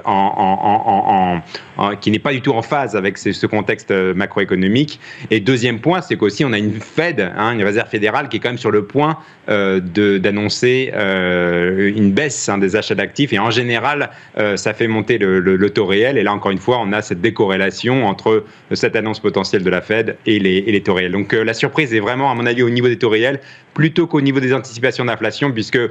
qui 2.00 2.10
n'est 2.10 2.18
pas 2.18 2.32
du 2.32 2.40
tout 2.40 2.52
en 2.52 2.62
phase 2.62 2.96
avec 2.96 3.18
ce, 3.18 3.46
contexte 3.46 3.92
macroéconomique. 3.92 4.98
Et 5.30 5.40
deuxième 5.40 5.80
point, 5.80 6.00
c'est 6.00 6.16
qu'aussi 6.16 6.44
on 6.44 6.52
a 6.52 6.58
une 6.58 6.80
Fed, 6.80 7.20
hein, 7.20 7.52
une 7.52 7.62
réserve 7.62 7.88
fédérale, 7.88 8.28
qui 8.28 8.38
est 8.38 8.40
quand 8.40 8.48
même 8.48 8.58
sur 8.58 8.70
le 8.70 8.84
point 8.84 9.18
d'annoncer 9.46 10.92
une 10.94 12.12
baisse 12.12 12.48
hein, 12.48 12.58
des 12.58 12.76
achats 12.76 12.94
d'actifs. 12.94 13.32
Et 13.32 13.38
en 13.38 13.50
général, 13.50 14.10
ça 14.56 14.74
fait 14.74 14.88
monter 14.88 15.18
le, 15.18 15.70
taux 15.70 15.86
réel. 15.86 16.18
Et 16.18 16.22
là, 16.22 16.32
encore 16.32 16.50
une 16.50 16.58
fois, 16.58 16.78
on 16.80 16.92
a 16.92 17.00
cette 17.00 17.20
décorrélation 17.20 18.06
entre 18.06 18.44
cette 18.72 18.96
annonce 18.96 19.20
potentielle 19.20 19.62
de 19.62 19.70
la 19.70 19.80
Fed 19.80 20.16
et 20.26 20.38
les, 20.38 20.56
et 20.56 20.72
les 20.72 20.82
taux 20.82 20.94
réels. 20.94 21.12
Donc 21.12 21.32
la 21.48 21.54
surprise 21.54 21.94
est 21.94 22.00
vraiment, 22.00 22.30
à 22.30 22.34
mon 22.34 22.44
avis, 22.44 22.62
au 22.62 22.68
niveau 22.68 22.88
des 22.88 22.98
taux 22.98 23.08
réels, 23.08 23.40
plutôt 23.72 24.06
qu'au 24.06 24.20
niveau 24.20 24.38
des 24.38 24.52
anticipations 24.52 25.06
d'inflation, 25.06 25.50
puisque 25.50 25.76
euh, 25.76 25.88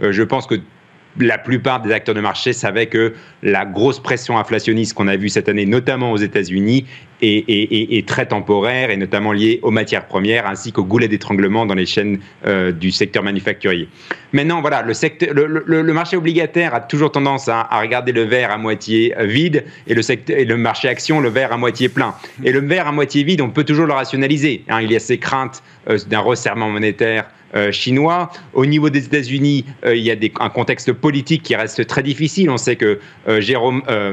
je 0.00 0.22
pense 0.22 0.46
que 0.46 0.54
la 1.18 1.36
plupart 1.36 1.82
des 1.82 1.90
acteurs 1.90 2.14
de 2.14 2.20
marché 2.20 2.52
savaient 2.52 2.86
que 2.86 3.14
la 3.42 3.66
grosse 3.66 4.00
pression 4.00 4.38
inflationniste 4.38 4.94
qu'on 4.94 5.08
a 5.08 5.16
vue 5.16 5.28
cette 5.28 5.48
année, 5.48 5.66
notamment 5.66 6.12
aux 6.12 6.16
États-Unis, 6.16 6.86
est, 7.22 8.08
très 8.08 8.26
temporaire 8.26 8.90
et 8.90 8.96
notamment 8.96 9.32
liée 9.32 9.60
aux 9.62 9.70
matières 9.70 10.06
premières 10.06 10.46
ainsi 10.46 10.72
qu'au 10.72 10.84
goulet 10.84 11.08
d'étranglement 11.08 11.66
dans 11.66 11.74
les 11.74 11.86
chaînes 11.86 12.18
euh, 12.46 12.72
du 12.72 12.90
secteur 12.90 13.22
manufacturier. 13.22 13.88
Maintenant, 14.32 14.60
voilà, 14.60 14.82
le, 14.82 15.92
marché 15.92 16.16
obligataire 16.16 16.74
a 16.74 16.80
toujours 16.80 17.12
tendance 17.12 17.48
à, 17.48 17.68
regarder 17.80 18.12
le 18.12 18.22
verre 18.22 18.50
à 18.50 18.58
moitié 18.58 19.14
vide 19.20 19.64
et 19.86 19.94
le, 19.94 20.02
et 20.30 20.44
marché 20.56 20.88
action, 20.88 21.20
le 21.20 21.28
verre 21.28 21.52
à 21.52 21.56
moitié 21.56 21.88
plein. 21.88 22.14
Et 22.44 22.52
le 22.52 22.60
verre 22.60 22.86
à 22.86 22.92
moitié 22.92 23.24
vide, 23.24 23.40
on 23.40 23.50
peut 23.50 23.64
toujours 23.64 23.86
le 23.86 23.92
rationaliser. 23.92 24.64
Hein. 24.68 24.80
il 24.82 24.92
y 24.92 24.96
a 24.96 25.00
ces 25.00 25.18
craintes 25.18 25.62
euh, 25.88 25.98
d'un 26.08 26.20
resserrement 26.20 26.70
monétaire 26.70 27.26
euh, 27.56 27.72
chinois. 27.72 28.30
Au 28.52 28.64
niveau 28.64 28.90
des 28.90 29.06
États-Unis, 29.06 29.64
euh, 29.84 29.96
il 29.96 30.04
y 30.04 30.12
a 30.12 30.14
un 30.38 30.50
contexte 30.50 30.92
politique 30.92 31.42
qui 31.42 31.56
reste 31.56 31.84
très 31.84 32.04
difficile. 32.04 32.48
On 32.48 32.56
sait 32.56 32.78
euh, 32.80 33.00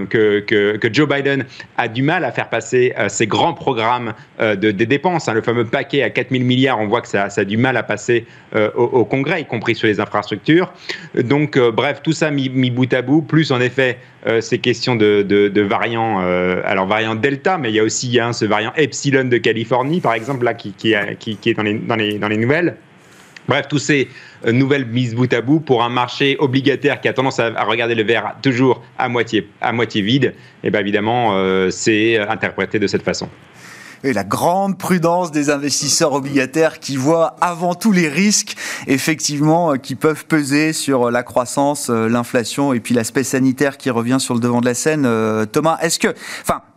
que, 0.08 0.90
Joe 0.92 1.08
Biden 1.08 1.46
a 1.78 1.88
du 1.88 2.02
mal 2.02 2.26
à 2.26 2.32
faire 2.32 2.50
passer 2.50 2.96
ses 3.08 3.28
grands 3.28 3.54
programmes 3.54 4.14
de, 4.40 4.56
des 4.56 4.86
dépenses. 4.86 5.28
Hein. 5.28 5.34
le 5.34 5.42
fameux 5.42 5.66
paquet 5.66 6.04
à 6.04 6.10
4 6.10 6.32
000 6.32 6.44
milliards, 6.44 6.80
on 6.80 6.88
voit 6.88 7.02
que 7.02 7.08
ça, 7.08 7.28
a 7.36 7.44
du 7.44 7.58
mal 7.58 7.78
à 7.78 7.84
passer 7.84 8.26
au, 8.76 9.06
Congrès, 9.06 9.42
y 9.42 9.46
compris 9.46 9.76
sur 9.76 9.88
les 9.88 10.00
infrastructures. 10.00 10.72
Donc, 11.16 11.58
bref, 11.58 12.02
tout 12.04 12.14
ça 12.14 12.32
mis, 12.32 12.50
bout 12.72 12.92
à 12.94 13.02
bout, 13.02 13.22
plus 13.22 13.52
en 13.52 13.62
effet 13.62 13.98
ces 14.42 14.60
questions 14.60 14.96
de, 14.96 15.62
variants, 15.62 16.20
alors 16.66 16.88
variant 16.88 17.16
Delta, 17.16 17.58
mais 17.58 17.70
il 17.70 17.76
y 17.76 17.80
a 17.80 17.84
aussi 17.84 18.20
hein, 18.20 18.34
ce 18.34 18.46
variant 18.46 18.74
Epsilon 18.76 19.26
de 19.26 19.38
Californie, 19.38 20.02
par 20.02 20.14
exemple, 20.14 20.46
là, 20.46 20.54
qui, 20.54 20.94
est 20.94 21.54
dans 21.54 21.64
les, 21.64 22.20
dans 22.20 22.28
les 22.28 22.38
nouvelles. 22.38 22.76
Bref, 23.48 23.68
tous 23.70 23.80
ces 23.80 24.10
nouvelles 24.46 24.86
mises 24.86 25.16
bout 25.16 25.32
à 25.34 25.42
bout 25.42 25.60
pour 25.60 25.84
un 25.84 25.90
marché 25.90 26.38
obligataire 26.40 27.02
qui 27.02 27.08
a 27.08 27.14
tendance 27.14 27.40
à, 27.40 27.64
regarder 27.64 27.96
le 27.96 28.04
verre 28.04 28.36
toujours 28.42 28.84
à 28.98 29.10
moitié, 29.10 29.50
à 29.62 29.72
moitié 29.72 30.02
vide, 30.02 30.26
et 30.64 30.68
eh 30.68 30.72
bien 30.72 30.80
évidemment, 30.80 31.36
c'est 31.70 32.18
interprété 32.20 32.80
de 32.80 32.88
cette 32.88 33.04
façon 33.04 33.30
et 34.04 34.14
la 34.14 34.24
grande 34.24 34.78
prudence 34.78 35.32
des 35.32 35.50
investisseurs 35.50 36.14
obligataires 36.14 36.80
qui 36.80 36.98
voient 36.98 37.36
avant 37.42 37.76
tout 37.76 37.92
les 37.92 38.08
risques, 38.08 38.56
effectivement, 38.88 39.74
euh, 39.74 39.76
qui 39.78 39.96
peuvent 39.96 40.26
peser 40.26 40.74
sur 40.74 41.08
euh, 41.08 41.12
la 41.12 41.24
croissance, 41.24 41.90
euh, 41.90 42.08
l'inflation 42.08 42.74
et 42.74 42.80
puis 42.80 42.94
l'aspect 42.94 43.24
sanitaire 43.24 43.78
qui 43.78 43.90
revient 43.90 44.18
sur 44.20 44.34
le 44.34 44.40
devant 44.40 44.62
de 44.62 44.66
la 44.66 44.74
scène. 44.74 45.08
Thomas, 45.52 45.78
est-ce 45.82 46.00
que, 46.00 46.14
enfin, 46.42 46.62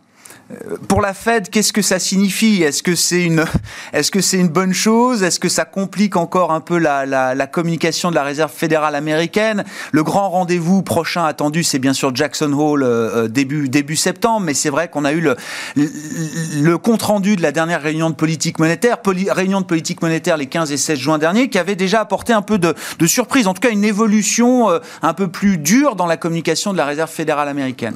pour 0.87 1.01
la 1.01 1.13
Fed, 1.13 1.49
qu'est-ce 1.49 1.73
que 1.73 1.81
ça 1.81 1.99
signifie? 1.99 2.63
Est-ce 2.63 2.83
que 2.83 2.95
c'est 2.95 3.23
une, 3.23 3.45
est-ce 3.93 4.35
une 4.35 4.49
bonne 4.49 4.73
chose? 4.73 5.23
Est-ce 5.23 5.39
que 5.39 5.49
ça 5.49 5.65
complique 5.65 6.15
encore 6.15 6.51
un 6.51 6.61
peu 6.61 6.77
la, 6.77 7.47
communication 7.47 8.09
de 8.09 8.15
la 8.15 8.23
Réserve 8.23 8.51
fédérale 8.51 8.95
américaine? 8.95 9.63
Le 9.91 10.03
grand 10.03 10.29
rendez-vous 10.29 10.81
prochain 10.83 11.25
attendu, 11.25 11.63
c'est 11.63 11.79
bien 11.79 11.93
sûr 11.93 12.15
Jackson 12.15 12.53
Hole 12.53 12.83
euh, 12.83 13.25
euh, 13.25 13.27
début 13.27 13.95
septembre, 13.95 14.41
mais 14.41 14.53
c'est 14.53 14.69
vrai 14.69 14.89
qu'on 14.89 15.05
a 15.05 15.13
eu 15.13 15.21
le, 15.21 16.77
compte 16.77 17.01
rendu 17.01 17.35
de 17.35 17.41
la 17.41 17.51
dernière 17.51 17.81
réunion 17.81 18.09
de 18.09 18.15
politique 18.15 18.59
monétaire, 18.59 18.97
réunion 19.29 19.61
de 19.61 19.65
politique 19.65 20.01
monétaire 20.01 20.37
les 20.37 20.47
15 20.47 20.71
et 20.71 20.77
16 20.77 20.99
juin 20.99 21.17
dernier, 21.17 21.49
qui 21.49 21.57
avait 21.57 21.75
déjà 21.75 22.01
apporté 22.01 22.33
un 22.33 22.41
peu 22.41 22.57
de, 22.57 22.73
de 22.99 23.07
surprise, 23.07 23.47
en 23.47 23.53
tout 23.53 23.61
cas 23.61 23.71
une 23.71 23.83
évolution 23.83 24.69
un 25.01 25.13
peu 25.13 25.27
plus 25.27 25.57
dure 25.57 25.95
dans 25.95 26.05
la 26.05 26.17
communication 26.17 26.71
de 26.71 26.77
la 26.77 26.85
Réserve 26.85 27.09
fédérale 27.09 27.49
américaine. 27.49 27.95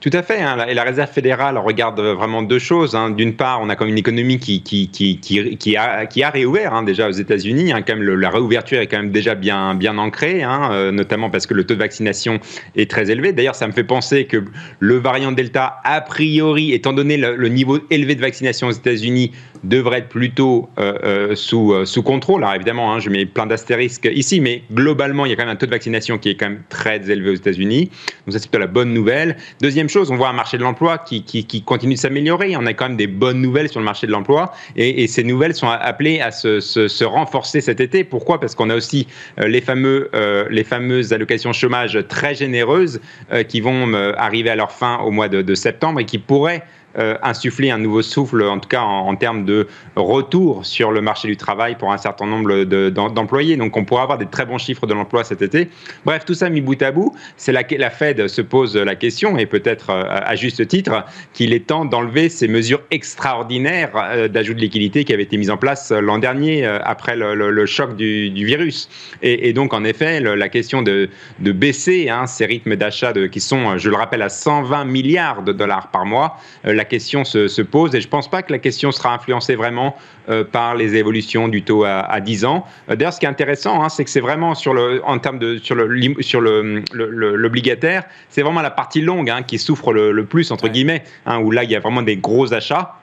Tout 0.00 0.10
à 0.12 0.22
fait. 0.22 0.40
Hein. 0.40 0.64
Et 0.68 0.74
la 0.74 0.84
Réserve 0.84 1.10
fédérale 1.10 1.58
regarde 1.58 2.00
vraiment 2.00 2.42
deux 2.42 2.60
choses. 2.60 2.94
Hein. 2.94 3.10
D'une 3.10 3.34
part, 3.34 3.60
on 3.60 3.68
a 3.68 3.74
comme 3.74 3.88
une 3.88 3.98
économie 3.98 4.38
qui, 4.38 5.76
a, 5.76 6.30
réouvert 6.30 6.72
hein, 6.72 6.84
déjà 6.84 7.08
aux 7.08 7.12
États-Unis. 7.12 7.72
Quand 7.84 7.96
même, 7.96 8.02
la 8.04 8.30
réouverture 8.30 8.80
est 8.80 8.86
quand 8.86 8.98
même 8.98 9.10
déjà 9.10 9.34
bien, 9.34 9.74
bien 9.74 9.98
ancrée, 9.98 10.44
euh, 10.44 10.92
notamment 10.92 11.30
parce 11.30 11.48
que 11.48 11.54
le 11.54 11.64
taux 11.64 11.74
de 11.74 11.80
vaccination 11.80 12.38
est 12.76 12.88
très 12.88 13.10
élevé. 13.10 13.32
D'ailleurs, 13.32 13.56
ça 13.56 13.66
me 13.66 13.72
fait 13.72 13.82
penser 13.82 14.26
que 14.26 14.44
le 14.78 14.98
variant 14.98 15.32
Delta, 15.32 15.80
a 15.82 16.00
priori, 16.00 16.72
étant 16.72 16.92
donné 16.92 17.16
le, 17.16 17.48
niveau 17.48 17.80
élevé 17.90 18.14
de 18.14 18.20
vaccination 18.20 18.68
aux 18.68 18.72
États-Unis, 18.72 19.32
devrait 19.64 19.98
être 19.98 20.08
plutôt 20.08 20.68
euh, 20.78 20.94
euh, 21.04 21.34
sous, 21.34 21.74
sous 21.84 22.02
contrôle. 22.02 22.42
Alors 22.42 22.54
évidemment, 22.54 22.98
je 23.00 23.10
mets 23.10 23.26
plein 23.26 23.46
d'astérisques 23.46 24.08
ici, 24.12 24.40
mais 24.40 24.62
globalement, 24.72 25.26
il 25.26 25.30
y 25.30 25.32
a 25.32 25.36
quand 25.36 25.44
même 25.44 25.54
un 25.54 25.56
taux 25.56 25.66
de 25.66 25.70
vaccination 25.70 26.18
qui 26.18 26.30
est 26.30 26.34
quand 26.34 26.48
même 26.48 26.62
très 26.68 27.10
élevé 27.10 27.30
aux 27.30 27.34
États-Unis. 27.34 27.90
Donc 28.26 28.32
ça, 28.32 28.38
c'est 28.38 28.50
plutôt 28.50 28.58
la 28.58 28.66
bonne 28.66 28.92
nouvelle. 28.92 29.36
Deuxième 29.60 29.88
chose, 29.88 30.10
on 30.10 30.16
voit 30.16 30.28
un 30.28 30.34
marché 30.34 30.58
de 30.58 30.62
l'emploi 30.62 30.98
qui, 30.98 31.62
continue 31.64 31.94
de 31.94 31.98
s'améliorer. 31.98 32.56
On 32.56 32.66
a 32.66 32.74
quand 32.74 32.88
même 32.88 32.96
des 32.96 33.06
bonnes 33.06 33.40
nouvelles 33.40 33.68
sur 33.68 33.80
le 33.80 33.84
marché 33.84 34.06
de 34.06 34.12
l'emploi 34.12 34.52
et, 34.76 35.06
ces 35.08 35.24
nouvelles 35.24 35.54
sont 35.54 35.68
appelées 35.68 36.20
à 36.20 36.30
se, 36.30 37.04
renforcer 37.04 37.60
cet 37.60 37.80
été. 37.80 38.04
Pourquoi? 38.04 38.40
Parce 38.40 38.54
qu'on 38.54 38.70
a 38.70 38.76
aussi 38.76 39.06
euh, 39.40 39.48
les, 39.48 39.60
fameux, 39.60 40.10
euh, 40.14 40.46
les 40.50 40.64
fameuses 40.64 41.12
allocations 41.12 41.52
chômage 41.52 41.98
très 42.08 42.34
généreuses 42.34 43.00
euh, 43.32 43.42
qui 43.42 43.60
vont 43.60 43.94
arriver 44.16 44.50
à 44.50 44.56
leur 44.56 44.72
fin 44.72 44.98
au 44.98 45.10
mois 45.10 45.28
de 45.28 45.54
septembre 45.54 46.00
et 46.00 46.04
qui 46.04 46.18
pourraient 46.18 46.62
euh, 46.87 46.87
insuffler 47.22 47.70
un 47.70 47.78
nouveau 47.78 48.02
souffle, 48.02 48.42
en 48.42 48.58
tout 48.58 48.68
cas 48.68 48.82
en, 48.82 49.14
termes 49.16 49.44
de 49.44 49.66
retour 49.96 50.66
sur 50.66 50.90
le 50.90 51.00
marché 51.00 51.28
du 51.28 51.36
travail 51.36 51.76
pour 51.76 51.92
un 51.92 51.98
certain 51.98 52.26
nombre 52.26 52.64
d'employés. 52.90 53.56
Donc 53.56 53.76
on 53.76 53.84
pourra 53.84 54.02
avoir 54.02 54.18
des 54.18 54.26
très 54.26 54.46
bons 54.46 54.58
chiffres 54.58 54.86
de 54.86 54.94
l'emploi 54.94 55.24
cet 55.24 55.42
été. 55.42 55.68
Bref, 56.04 56.24
tout 56.24 56.34
ça 56.34 56.48
mis 56.50 56.60
bout 56.60 56.80
à 56.82 56.90
bout, 56.90 57.14
c'est 57.36 57.52
la, 57.52 57.90
Fed 57.90 58.28
se 58.28 58.42
pose 58.42 58.76
la 58.76 58.94
question, 58.94 59.38
et 59.38 59.46
peut-être 59.46 59.90
euh, 59.90 60.04
à 60.08 60.34
juste 60.36 60.66
titre, 60.66 61.04
qu'il 61.32 61.52
est 61.52 61.66
temps 61.66 61.84
d'enlever 61.84 62.28
ces 62.28 62.48
mesures 62.48 62.82
extraordinaires 62.90 63.90
euh, 63.94 64.28
d'ajout 64.28 64.54
de 64.54 64.60
liquidité 64.60 65.04
qui 65.04 65.12
avaient 65.12 65.22
été 65.22 65.36
mises 65.36 65.50
en 65.50 65.56
place 65.56 65.90
l'an 65.92 66.18
dernier 66.18 66.64
après 66.66 67.16
le, 67.16 67.66
choc 67.66 67.96
du, 67.96 68.44
virus. 68.44 68.88
Et, 69.22 69.52
donc 69.52 69.72
en 69.72 69.84
effet, 69.84 70.20
la 70.20 70.48
question 70.48 70.82
de, 70.82 71.08
de 71.38 71.52
baisser 71.52 72.08
hein, 72.08 72.26
ces 72.26 72.46
rythmes 72.46 72.76
d'achat 72.76 73.12
qui 73.30 73.40
sont, 73.40 73.78
je 73.78 73.90
le 73.90 73.96
rappelle, 73.96 74.22
à 74.22 74.28
120 74.28 74.84
milliards 74.84 75.42
de 75.42 75.52
dollars 75.52 75.90
par 75.90 76.04
mois, 76.04 76.36
la 76.64 76.84
question 76.88 77.24
se, 77.24 77.62
pose 77.62 77.94
et 77.94 78.00
je 78.00 78.06
ne 78.06 78.10
pense 78.10 78.28
pas 78.28 78.42
que 78.42 78.52
la 78.52 78.58
question 78.58 78.90
sera 78.90 79.14
influencée 79.14 79.54
vraiment 79.54 79.96
euh, 80.28 80.42
par 80.42 80.74
les 80.74 80.96
évolutions 80.96 81.46
du 81.46 81.62
taux 81.62 81.84
à, 81.84 82.20
10 82.20 82.44
ans. 82.44 82.66
Euh, 82.90 82.96
d'ailleurs, 82.96 83.12
ce 83.12 83.20
qui 83.20 83.26
est 83.26 83.28
intéressant, 83.28 83.82
hein, 83.82 83.88
c'est 83.88 84.02
que 84.02 84.10
c'est 84.10 84.20
vraiment 84.20 84.56
sur 84.56 84.74
le, 84.74 85.00
en 85.04 85.18
termes 85.18 85.38
de 85.38 85.58
sur 85.58 85.76
le 85.76 86.20
sur 86.20 86.40
le 86.40 86.82
l'obligataire, 86.92 88.02
c'est 88.28 88.42
vraiment 88.42 88.62
la 88.62 88.70
partie 88.70 89.00
longue 89.00 89.30
hein, 89.30 89.42
qui 89.42 89.58
souffre 89.58 89.92
le, 89.92 90.24
plus 90.24 90.50
entre 90.50 90.68
guillemets, 90.68 91.04
hein, 91.26 91.38
où 91.38 91.52
là 91.52 91.62
il 91.62 91.70
y 91.70 91.76
a 91.76 91.80
vraiment 91.80 92.02
des 92.02 92.16
gros 92.16 92.52
achats. 92.52 92.96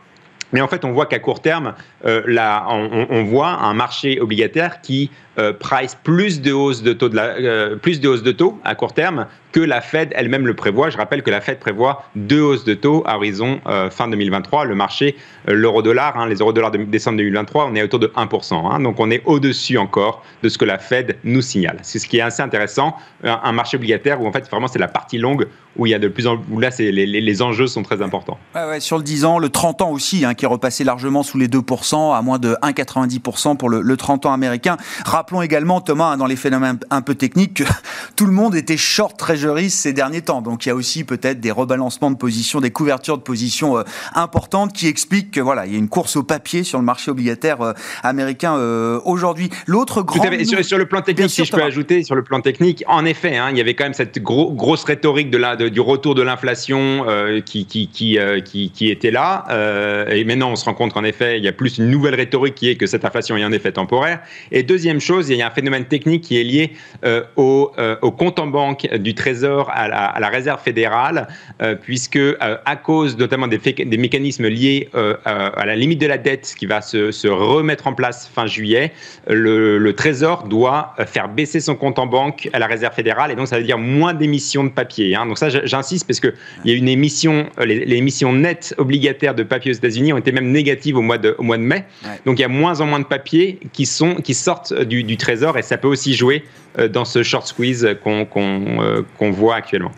Mais 0.52 0.62
en 0.62 0.68
fait, 0.68 0.86
on 0.86 0.92
voit 0.92 1.06
qu'à 1.06 1.20
court 1.20 1.42
terme, 1.42 1.74
euh, 2.06 2.22
là, 2.28 2.66
on, 2.70 3.24
voit 3.24 3.50
un 3.50 3.74
marché 3.74 4.20
obligataire 4.22 4.80
qui 4.82 5.12
euh, 5.38 5.52
price 5.52 5.98
plus 6.02 6.42
de 6.42 6.54
hausse 6.54 6.82
de 6.82 6.94
taux 6.94 7.10
de 7.10 7.16
la, 7.16 7.24
euh, 7.24 7.76
plus 7.76 8.00
de 8.00 8.08
hausse 8.08 8.24
de 8.24 8.32
taux 8.32 8.58
à 8.64 8.74
court 8.74 8.94
terme 8.94 9.28
que 9.52 9.60
la 9.60 9.82
Fed 9.82 10.12
elle-même 10.16 10.48
le 10.48 10.54
prévoit. 10.54 10.90
Je 10.90 10.98
rappelle 10.98 11.24
que 11.24 11.32
la 11.32 11.40
Fed 11.42 11.60
prévoit 11.60 12.04
deux 12.16 12.42
hausses 12.42 12.64
de 12.64 12.74
taux 12.74 13.04
à 13.06 13.16
horizon 13.16 13.60
euh, 13.68 13.90
fin 13.90 14.08
2023. 14.08 14.66
Le 14.66 14.76
marché, 14.76 15.16
l'euro-dollar, 15.48 16.18
hein, 16.18 16.28
les 16.28 16.36
euros-dollars 16.36 16.72
de 16.72 16.80
décembre 16.84 17.18
2023, 17.18 17.70
on 17.72 17.76
est 17.76 17.84
autour 17.84 18.00
de 18.00 18.08
1%. 18.08 18.54
Hein. 18.54 18.80
donc 18.82 19.00
on 19.00 19.10
est 19.12 19.22
au-dessus 19.26 19.78
encore 19.78 20.24
de 20.44 20.50
ce 20.50 20.58
que 20.58 20.66
la 20.66 20.78
Fed 20.78 21.18
nous 21.24 21.42
signale. 21.42 21.80
C'est 21.84 22.00
ce 22.00 22.08
qui 22.08 22.18
est 22.18 22.22
assez 22.22 22.42
intéressant. 22.42 22.96
Un, 23.24 23.52
marché 23.52 23.78
obligataire 23.78 24.22
où 24.22 24.28
en 24.28 24.32
fait 24.32 24.50
vraiment 24.50 24.68
c'est 24.68 24.80
la 24.80 24.88
partie 24.88 25.18
longue 25.18 25.48
où 25.78 25.86
il 25.86 25.90
y 25.90 25.94
a 25.94 26.00
de 26.00 26.08
plus 26.08 26.28
en 26.28 26.42
où 26.50 26.60
là 26.60 26.70
les, 26.80 27.42
enjeux 27.42 27.68
sont 27.68 27.84
très 27.84 28.02
importants. 28.02 28.38
sur 28.80 28.98
le 28.98 29.04
10 29.04 29.26
ans, 29.26 29.40
le 29.40 29.50
30 29.50 29.82
ans 29.82 29.92
aussi, 29.92 30.26
hein, 30.26 30.34
qui 30.34 30.46
est 30.46 30.48
repassé 30.48 30.84
largement 30.84 31.24
sous 31.24 31.38
les 31.38 31.48
2%, 31.48 32.16
à 32.16 32.22
moins 32.22 32.40
de 32.40 32.56
1,90% 32.62 33.58
pour 33.58 33.70
le 33.70 33.98
30 33.98 34.26
ans 34.26 34.34
américain. 34.34 34.78
Rappelons 35.26 35.42
également, 35.42 35.82
Thomas, 35.82 36.12
hein, 36.12 36.18
dans 36.18 36.28
les 36.28 36.36
phénomènes 36.36 36.78
un 36.92 37.02
peu 37.02 37.16
techniques, 37.16 37.56
que 37.56 37.64
tout 38.16 38.28
le 38.28 38.32
monde 38.32 38.54
était 38.54 38.78
short 38.78 39.18
treasury 39.18 39.72
ces 39.72 39.92
derniers 39.92 40.22
temps. 40.22 40.44
Donc 40.44 40.64
il 40.64 40.70
y 40.70 40.72
a 40.72 40.76
aussi 40.76 41.04
peut-être 41.04 41.40
des 41.40 41.50
rebalancements 41.50 42.12
de 42.12 42.16
position, 42.16 42.62
des 42.62 42.70
couvertures 42.70 43.18
de 43.18 43.24
position 43.24 43.80
euh, 43.80 43.82
importantes 44.14 44.72
qui 44.72 44.86
expliquent 44.86 45.32
que 45.32 45.42
voilà, 45.42 45.66
il 45.66 45.72
y 45.72 45.76
a 45.76 45.80
une 45.80 45.90
course 45.90 46.16
au 46.16 46.22
papier 46.22 46.62
sur 46.62 46.78
le 46.78 46.86
marché 46.86 47.10
obligataire 47.10 47.60
euh, 47.62 47.74
américain 48.04 48.56
euh, 48.56 49.00
aujourd'hui. 49.04 49.50
L'autre 49.66 50.04
grand 50.04 50.24
sur, 50.44 50.64
sur, 50.64 50.78
le 50.78 50.86
plan 50.86 51.02
technique, 51.02 51.32
si 51.32 51.44
je 51.44 51.52
peux 51.52 51.64
ajouter, 51.64 52.04
sur 52.04 52.14
le 52.14 52.24
plan 52.24 52.40
technique, 52.40 52.84
en 52.86 53.04
effet, 53.04 53.36
hein, 53.36 53.48
il 53.50 53.58
y 53.58 53.62
avait 53.62 53.74
quand 53.74 53.86
même 53.86 53.96
cette 53.96 54.22
grosse 54.22 54.84
rhétorique 54.84 55.32
de 55.32 55.40
la, 55.40 55.56
du 55.56 55.80
retour 55.80 56.14
de 56.14 56.22
l'inflation 56.22 57.04
qui, 57.48 57.66
qui, 57.66 57.88
qui, 57.88 58.20
qui, 58.44 58.92
était 58.92 59.10
là. 59.10 60.06
et 60.12 60.24
maintenant, 60.24 60.52
on 60.52 60.56
se 60.56 60.66
rend 60.66 60.76
compte 60.76 60.94
qu'en 60.94 61.04
effet, 61.04 61.40
il 61.40 61.44
y 61.44 61.48
a 61.48 61.52
plus 61.52 61.80
une 61.80 61.90
nouvelle 61.90 62.14
rhétorique 62.14 62.54
qui 62.54 62.70
est 62.70 62.76
que 62.76 62.86
cette 62.86 63.06
inflation 63.06 63.36
est 63.38 63.44
en 63.44 63.52
effet 63.52 63.72
temporaire. 63.72 64.20
Et 64.52 64.62
deuxième 64.62 65.00
chose, 65.00 65.15
il 65.22 65.38
y 65.38 65.42
a 65.42 65.48
un 65.48 65.52
phénomène 65.52 65.86
technique 65.86 66.24
qui 66.24 66.40
est 66.40 66.44
lié 66.44 66.74
euh, 67.04 67.24
euh, 67.38 67.96
au, 68.02 68.12
compte 68.12 68.40
en 68.40 68.48
banque 68.48 68.88
du 68.96 69.14
Trésor 69.14 69.70
à 69.74 69.88
la, 69.88 70.30
Réserve 70.30 70.62
fédérale, 70.62 71.28
euh, 71.62 71.76
puisque 71.76 72.20
à 72.40 72.76
cause 72.76 73.18
notamment 73.18 73.48
des, 73.48 73.58
des 73.58 73.98
mécanismes 73.98 74.48
liés 74.48 74.90
à 75.26 75.66
la 75.66 75.76
limite 75.76 76.02
de 76.02 76.08
la 76.08 76.18
dette 76.18 76.56
qui 76.58 76.66
va 76.66 76.82
se, 76.82 77.28
remettre 77.28 77.88
en 77.88 77.94
place 77.94 78.30
fin 78.34 78.46
juillet, 78.46 78.92
le, 79.28 79.92
Trésor 79.94 80.48
doit 80.48 80.94
faire 81.06 81.30
baisser 81.30 81.60
son 81.60 81.76
compte 81.76 82.00
en 82.00 82.06
banque 82.06 82.50
à 82.54 82.60
la 82.60 82.68
Réserve 82.68 82.94
fédérale, 82.94 83.32
et 83.32 83.36
donc 83.36 83.48
ça 83.48 83.58
veut 83.58 83.64
dire 83.64 83.78
moins 83.78 84.14
d'émissions 84.14 84.64
de 84.64 84.70
papier. 84.70 85.16
Hein. 85.16 85.26
Donc 85.26 85.38
ça, 85.38 85.50
j'insiste, 85.50 86.08
parce 86.08 86.20
qu'il 86.20 86.34
y 86.66 86.72
a 86.72 86.76
une 86.76 86.90
émission, 86.90 87.50
les, 87.64 87.96
émissions 87.96 88.34
nettes 88.34 88.76
obligataires 88.78 89.36
de 89.36 89.44
papier 89.44 89.72
aux 89.72 89.76
États-Unis 89.76 90.14
ont 90.14 90.18
été 90.18 90.32
même 90.32 90.52
négatives 90.52 90.98
au 90.98 91.02
mois 91.02 91.18
de, 91.18 91.36
au 91.38 91.44
mois 91.44 91.58
de 91.58 91.64
mai. 91.64 91.86
Donc 92.26 92.40
il 92.40 92.42
y 92.42 92.46
a 92.46 92.50
moins 92.50 92.82
en 92.82 92.86
moins 92.86 93.00
de 93.00 93.06
papiers 93.06 93.60
qui, 93.74 93.86
sont, 93.86 94.16
qui 94.16 94.34
sortent 94.34 94.74
du, 94.74 95.04
du 95.06 95.18
Trésor 95.18 95.58
et 95.58 95.62
ça 95.62 95.78
peut 95.78 95.88
aussi 95.88 96.14
jouer 96.14 96.44
euh, 96.80 96.90
dans 96.90 97.06
ce 97.06 97.24
short 97.24 97.48
squeeze 97.48 97.88
qu'on 98.04 98.28
euh, 98.36 99.02
qu'on 99.18 99.32
voit 99.32 99.56
actuellement. 99.56 99.92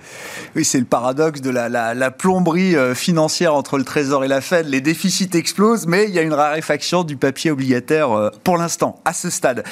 Oui, 0.56 0.64
c'est 0.64 0.80
le 0.80 0.86
paradoxe 0.86 1.42
de 1.42 1.50
la, 1.50 2.12
plomberie 2.12 2.76
euh, 2.76 2.94
financière 2.94 3.56
entre 3.56 3.78
le 3.78 3.84
Trésor 3.84 4.24
et 4.24 4.28
la 4.28 4.42
Fed. 4.42 4.68
Les 4.68 4.82
déficits 4.82 5.30
explosent, 5.34 5.88
mais 5.88 6.06
il 6.08 6.14
y 6.14 6.20
a 6.20 6.22
une 6.22 6.34
raréfaction 6.34 7.04
du 7.04 7.18
papier 7.18 7.52
obligataire 7.52 8.32
pour 8.44 8.58
l'instant, 8.58 9.00
à 9.06 9.14
ce 9.14 9.30
stade. 9.30 9.64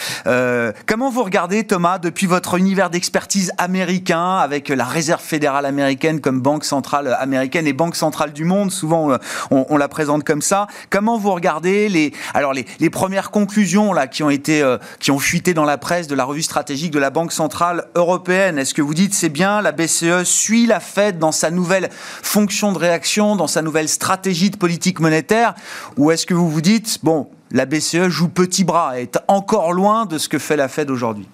comment 0.86 1.10
vous 1.10 1.24
regardez, 1.24 1.64
Thomas, 1.64 1.98
depuis 1.98 2.28
votre 2.28 2.56
univers 2.56 2.90
d'expertise 2.90 3.52
américain, 3.58 4.38
avec 4.38 4.70
la 4.70 4.86
Réserve 4.86 5.22
fédérale 5.22 5.66
américaine 5.66 6.22
comme 6.22 6.42
banque 6.42 6.66
centrale 6.66 7.16
américaine 7.20 7.68
et 7.68 7.74
banque 7.74 7.96
centrale 7.96 8.34
du 8.34 8.46
monde, 8.46 8.72
souvent 8.72 9.18
on, 9.52 9.78
la 9.78 9.88
présente 9.88 10.24
comme 10.24 10.42
ça. 10.42 10.68
Comment 10.90 11.18
vous 11.18 11.34
regardez 11.34 11.90
les, 11.90 12.14
alors 12.34 12.54
les 12.54 12.90
premières 12.90 13.32
conclusions 13.32 13.94
là 13.94 14.08
qui 14.08 14.24
ont 14.24 14.30
été, 14.30 14.64
qui 15.00 15.12
ont 15.12 15.20
fuité 15.26 15.56
dans 15.56 15.66
la 15.66 15.80
presse 15.80 16.08
de 16.08 16.14
la 16.14 16.24
revue 16.24 16.44
stratégique 16.44 16.92
de 16.92 17.00
la 17.00 17.10
Banque 17.10 17.32
Centrale 17.32 17.88
Européenne. 17.96 18.60
Est-ce 18.60 18.76
que 18.76 18.84
vous 18.84 18.94
dites 18.94 19.16
c'est 19.16 19.30
bien, 19.30 19.60
la 19.60 19.72
BCE 19.72 20.24
suit 20.24 20.68
la 20.68 20.80
Fed 20.80 21.18
dans 21.18 21.32
sa 21.32 21.50
nouvelle 21.50 21.90
fonction 21.92 22.72
de 22.72 22.78
réaction, 22.78 23.36
dans 23.36 23.48
sa 23.48 23.64
nouvelle 23.64 23.90
stratégie 23.90 24.52
de 24.52 24.58
politique 24.58 25.00
monétaire 25.00 25.56
Ou 25.98 26.12
est-ce 26.12 26.28
que 26.28 26.36
vous 26.36 26.48
vous 26.48 26.62
dites, 26.62 27.00
bon, 27.02 27.28
la 27.52 27.66
BCE 27.66 28.08
joue 28.08 28.28
petit 28.28 28.64
bras, 28.64 29.00
est 29.00 29.18
encore 29.28 29.74
loin 29.74 30.06
de 30.06 30.20
ce 30.20 30.30
que 30.30 30.38
fait 30.38 30.58
la 30.58 30.68
Fed 30.68 30.92
aujourd'hui? 30.92 31.28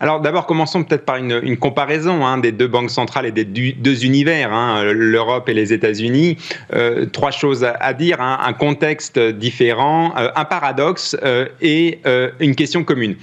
Alors 0.00 0.20
d'abord, 0.20 0.46
commençons 0.46 0.82
peut-être 0.82 1.04
par 1.04 1.16
une, 1.16 1.58
comparaison 1.58 2.24
hein, 2.24 2.38
des 2.38 2.52
deux 2.52 2.66
banques 2.66 2.90
centrales 2.90 3.26
et 3.26 3.32
des 3.32 3.44
deux 3.44 4.06
univers, 4.06 4.50
hein, 4.50 4.82
l'Europe 4.94 5.46
et 5.50 5.52
les 5.52 5.74
États-Unis. 5.74 6.38
Euh, 6.72 7.04
trois 7.04 7.30
choses 7.30 7.64
à, 7.64 7.92
dire, 7.92 8.18
hein, 8.22 8.38
un 8.42 8.54
contexte 8.54 9.18
différent, 9.18 10.14
euh, 10.16 10.30
un 10.34 10.46
paradoxe 10.46 11.18
euh, 11.22 11.48
et 11.60 12.00
une 12.40 12.54
question 12.54 12.82
commune. 12.82 13.16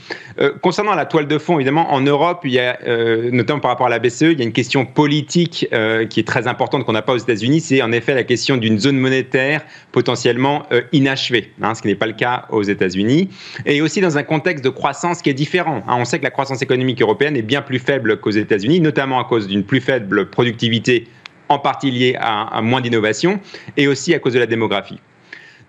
concernant 0.62 0.94
la 0.94 1.06
toile 1.06 1.28
de 1.28 1.38
fond, 1.40 1.56
évidemment, 1.56 1.92
en 1.92 2.02
Europe, 2.02 2.46
notamment 2.46 3.60
par 3.60 3.72
rapport 3.72 3.88
à 3.88 3.90
la 3.90 3.98
BCE, 3.98 4.22
il 4.22 4.40
y 4.40 4.42
a 4.42 4.46
une 4.46 4.52
question 4.52 4.86
politique 4.86 5.68
qui 6.10 6.20
est 6.20 6.28
très 6.28 6.48
importante 6.48 6.86
qu'on 6.86 6.94
n'a 6.94 7.02
pas 7.02 7.14
aux 7.14 7.18
États-Unis, 7.18 7.62
c'est 7.62 7.82
en 7.82 7.92
effet 7.92 8.14
la 8.14 8.24
question 8.24 8.58
d'une 8.58 8.80
zone 8.80 8.98
monétaire 8.98 9.62
potentiellement 9.92 10.64
inachevée, 10.92 11.52
ce 11.74 11.82
qui 11.82 11.88
n'est 11.88 11.96
pas 11.96 12.06
le 12.06 12.14
cas 12.14 12.46
aux 12.52 12.64
États-Unis, 12.64 13.30
et 13.66 13.82
aussi 13.82 14.00
dans 14.00 14.18
un 14.18 14.24
contexte 14.24 14.64
de 14.64 14.70
croissance 14.70 15.22
qui 15.22 15.30
est 15.30 15.34
différent. 15.34 15.82
on 15.88 16.06
sait 16.06 16.20
que 16.20 16.24
la 16.24 16.32
croissance 16.32 16.62
économique 16.68 17.02
européenne 17.02 17.36
est 17.38 17.48
bien 17.54 17.62
plus 17.62 17.80
faible 17.80 18.20
qu'aux 18.20 18.38
États-Unis, 18.46 18.80
notamment 18.82 19.20
à 19.20 19.24
cause 19.24 19.48
d'une 19.48 19.64
plus 19.64 19.82
faible 19.82 20.30
productivité, 20.30 21.08
en 21.50 21.60
partie 21.60 21.92
liée 21.92 22.16
à, 22.20 22.62
moins 22.62 22.82
d'innovation, 22.82 23.40
et 23.78 23.88
aussi 23.88 24.14
à 24.14 24.20
cause 24.20 24.34
de 24.34 24.40
la 24.40 24.46
démographie. 24.46 25.00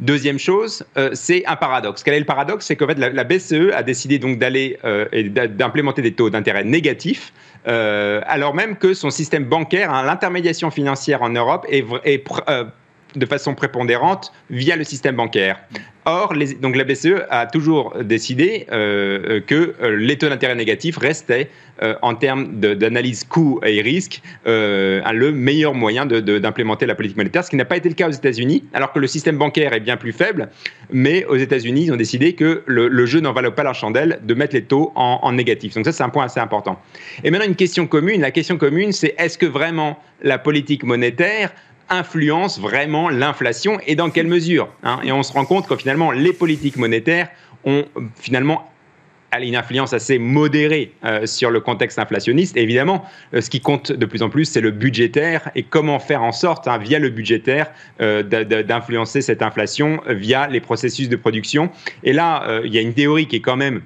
Deuxième 0.00 0.38
chose, 0.38 0.84
euh, 0.96 1.10
c'est 1.12 1.44
un 1.46 1.56
paradoxe. 1.56 2.02
Quel 2.02 2.14
est 2.14 2.20
le 2.20 2.24
paradoxe? 2.24 2.66
C'est 2.66 2.76
qu'en 2.76 2.86
fait, 2.86 2.98
la, 2.98 3.24
BCE 3.24 3.72
a 3.74 3.82
décidé 3.82 4.18
donc 4.18 4.38
d'aller 4.38 4.78
euh, 4.84 5.06
et 5.12 5.24
d'implémenter 5.24 6.02
des 6.02 6.12
taux 6.12 6.30
d'intérêt 6.30 6.64
négatifs, 6.64 7.32
euh, 7.66 8.20
alors 8.26 8.54
même 8.54 8.76
que 8.76 8.94
son 8.94 9.10
système 9.10 9.44
bancaire, 9.44 9.92
hein, 9.92 10.04
l'intermédiation 10.04 10.70
financière 10.70 11.22
en 11.22 11.30
Europe, 11.30 11.66
est, 11.68 11.84
est 12.04 12.24
de 13.18 13.26
façon 13.26 13.54
prépondérante 13.54 14.32
via 14.50 14.76
le 14.76 14.84
système 14.84 15.16
bancaire. 15.16 15.58
Or, 16.10 16.32
donc 16.62 16.74
la 16.74 16.84
BCE 16.84 17.26
a 17.28 17.44
toujours 17.44 17.94
décidé 18.02 18.66
euh, 18.72 19.42
que 19.46 19.74
euh, 19.82 19.94
les 19.94 20.16
taux 20.16 20.30
d'intérêt 20.30 20.54
négatifs 20.54 20.96
restaient, 20.96 21.50
euh, 21.82 21.96
en 22.00 22.14
termes 22.14 22.58
d'analyse 22.60 23.24
coût 23.24 23.60
et 23.62 23.82
risque, 23.82 24.22
le 24.46 25.30
meilleur 25.30 25.74
moyen 25.74 26.06
d'implémenter 26.06 26.86
la 26.86 26.94
politique 26.94 27.18
monétaire, 27.18 27.44
ce 27.44 27.50
qui 27.50 27.56
n'a 27.56 27.66
pas 27.66 27.76
été 27.76 27.90
le 27.90 27.94
cas 27.94 28.08
aux 28.08 28.12
États-Unis, 28.12 28.64
alors 28.72 28.92
que 28.92 28.98
le 28.98 29.06
système 29.06 29.36
bancaire 29.36 29.74
est 29.74 29.80
bien 29.80 29.98
plus 29.98 30.12
faible. 30.12 30.48
Mais 30.90 31.26
aux 31.26 31.36
États-Unis, 31.36 31.84
ils 31.84 31.92
ont 31.92 31.96
décidé 31.96 32.32
que 32.32 32.62
le, 32.64 33.06
jeu 33.06 33.20
n'en 33.20 33.34
valait 33.34 33.50
pas 33.50 33.62
la 33.62 33.74
chandelle 33.74 34.18
de 34.22 34.32
mettre 34.32 34.54
les 34.54 34.64
taux 34.64 34.92
en, 34.94 35.20
en 35.22 35.32
négatif. 35.32 35.74
Donc 35.74 35.84
ça, 35.84 35.92
c'est 35.92 36.02
un 36.02 36.08
point 36.08 36.24
assez 36.24 36.40
important. 36.40 36.80
Et 37.22 37.30
maintenant, 37.30 37.46
une 37.46 37.54
question 37.54 37.86
commune. 37.86 38.22
La 38.22 38.30
question 38.30 38.56
commune, 38.56 38.92
c'est 38.92 39.14
est-ce 39.18 39.36
que 39.36 39.46
vraiment 39.46 39.98
la 40.22 40.38
politique 40.38 40.84
monétaire 40.84 41.52
influence 41.90 42.60
vraiment 42.60 43.08
l'inflation 43.08 43.78
et 43.86 43.96
dans 43.96 44.10
quelle 44.10 44.26
mesure 44.26 44.68
hein. 44.82 45.00
Et 45.02 45.12
on 45.12 45.22
se 45.22 45.32
rend 45.32 45.44
compte 45.44 45.66
que 45.66 45.76
finalement, 45.76 46.10
les 46.10 46.32
politiques 46.32 46.76
monétaires 46.76 47.28
ont 47.64 47.84
finalement 48.16 48.70
une 49.40 49.56
influence 49.56 49.92
assez 49.92 50.18
modérée 50.18 50.92
euh, 51.04 51.26
sur 51.26 51.50
le 51.50 51.60
contexte 51.60 51.98
inflationniste. 51.98 52.56
évidemment, 52.56 53.04
euh, 53.34 53.40
ce 53.40 53.50
qui 53.50 53.60
compte 53.60 53.92
de 53.92 54.06
plus 54.06 54.22
en 54.22 54.30
plus, 54.30 54.46
c'est 54.46 54.60
le 54.60 54.70
budgétaire 54.70 55.50
et 55.54 55.62
comment 55.62 55.98
faire 55.98 56.22
en 56.22 56.32
sorte, 56.32 56.66
hein, 56.66 56.78
via 56.78 56.98
le 56.98 57.10
budgétaire, 57.10 57.70
euh, 58.00 58.22
d'influencer 58.22 59.20
cette 59.20 59.42
inflation 59.42 60.00
via 60.08 60.48
les 60.48 60.60
processus 60.60 61.08
de 61.08 61.16
production. 61.16 61.70
Et 62.04 62.12
là, 62.12 62.60
il 62.64 62.72
y 62.72 62.78
a 62.78 62.80
une 62.80 62.94
théorie 62.94 63.26
qui 63.26 63.36
est 63.36 63.40
quand 63.40 63.56
même 63.56 63.82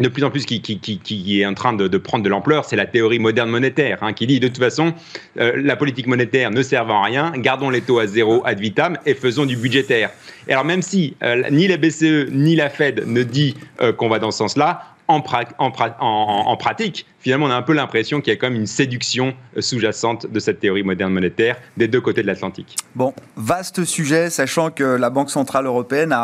de 0.00 0.08
plus 0.08 0.24
en 0.24 0.30
plus 0.30 0.44
qui, 0.44 1.40
est 1.40 1.46
en 1.46 1.54
train 1.54 1.72
de, 1.72 1.98
prendre 1.98 2.24
de 2.24 2.28
l'ampleur, 2.28 2.64
c'est 2.64 2.76
la 2.76 2.86
théorie 2.86 3.18
moderne 3.18 3.50
monétaire, 3.50 3.98
hein, 4.02 4.12
qui 4.12 4.26
dit 4.26 4.40
de 4.40 4.48
toute 4.48 4.58
façon, 4.58 4.92
euh, 5.38 5.52
la 5.56 5.76
politique 5.76 6.06
monétaire 6.06 6.50
ne 6.50 6.62
sert 6.62 6.88
à 6.90 7.04
rien, 7.04 7.32
gardons 7.36 7.70
les 7.70 7.80
taux 7.80 7.98
à 7.98 8.06
zéro 8.06 8.42
ad 8.44 8.58
vitam 8.58 8.98
et 9.06 9.14
faisons 9.14 9.46
du 9.46 9.56
budgétaire. 9.56 10.10
Et 10.48 10.52
alors 10.52 10.64
même 10.64 10.82
si 10.82 11.16
euh, 11.22 11.44
ni 11.50 11.68
la 11.68 11.76
BCE 11.76 12.30
ni 12.30 12.56
la 12.56 12.70
Fed 12.70 13.04
ne 13.06 13.22
dit 13.22 13.54
euh, 13.80 13.92
qu'on 13.92 14.08
va 14.08 14.18
dans 14.18 14.30
ce 14.30 14.38
sens-là, 14.38 14.82
en, 15.06 15.22
en, 15.58 16.56
pratique, 16.56 17.06
finalement, 17.24 17.46
on 17.46 17.50
a 17.50 17.56
un 17.56 17.62
peu 17.62 17.72
l'impression 17.72 18.20
qu'il 18.20 18.34
y 18.34 18.36
a 18.36 18.38
quand 18.38 18.50
même 18.50 18.60
une 18.60 18.66
séduction 18.66 19.32
euh, 19.56 19.62
sous-jacente 19.62 20.30
de 20.30 20.38
cette 20.40 20.60
théorie 20.60 20.82
moderne 20.82 21.10
monétaire 21.10 21.56
des 21.78 21.88
deux 21.88 22.02
côtés 22.02 22.20
de 22.20 22.26
l'Atlantique. 22.26 22.76
Bon, 22.94 23.14
vaste 23.36 23.84
sujet, 23.84 24.28
sachant 24.28 24.70
que 24.70 24.84
la 24.84 25.08
Banque 25.08 25.30
Centrale 25.30 25.64
Européenne 25.64 26.14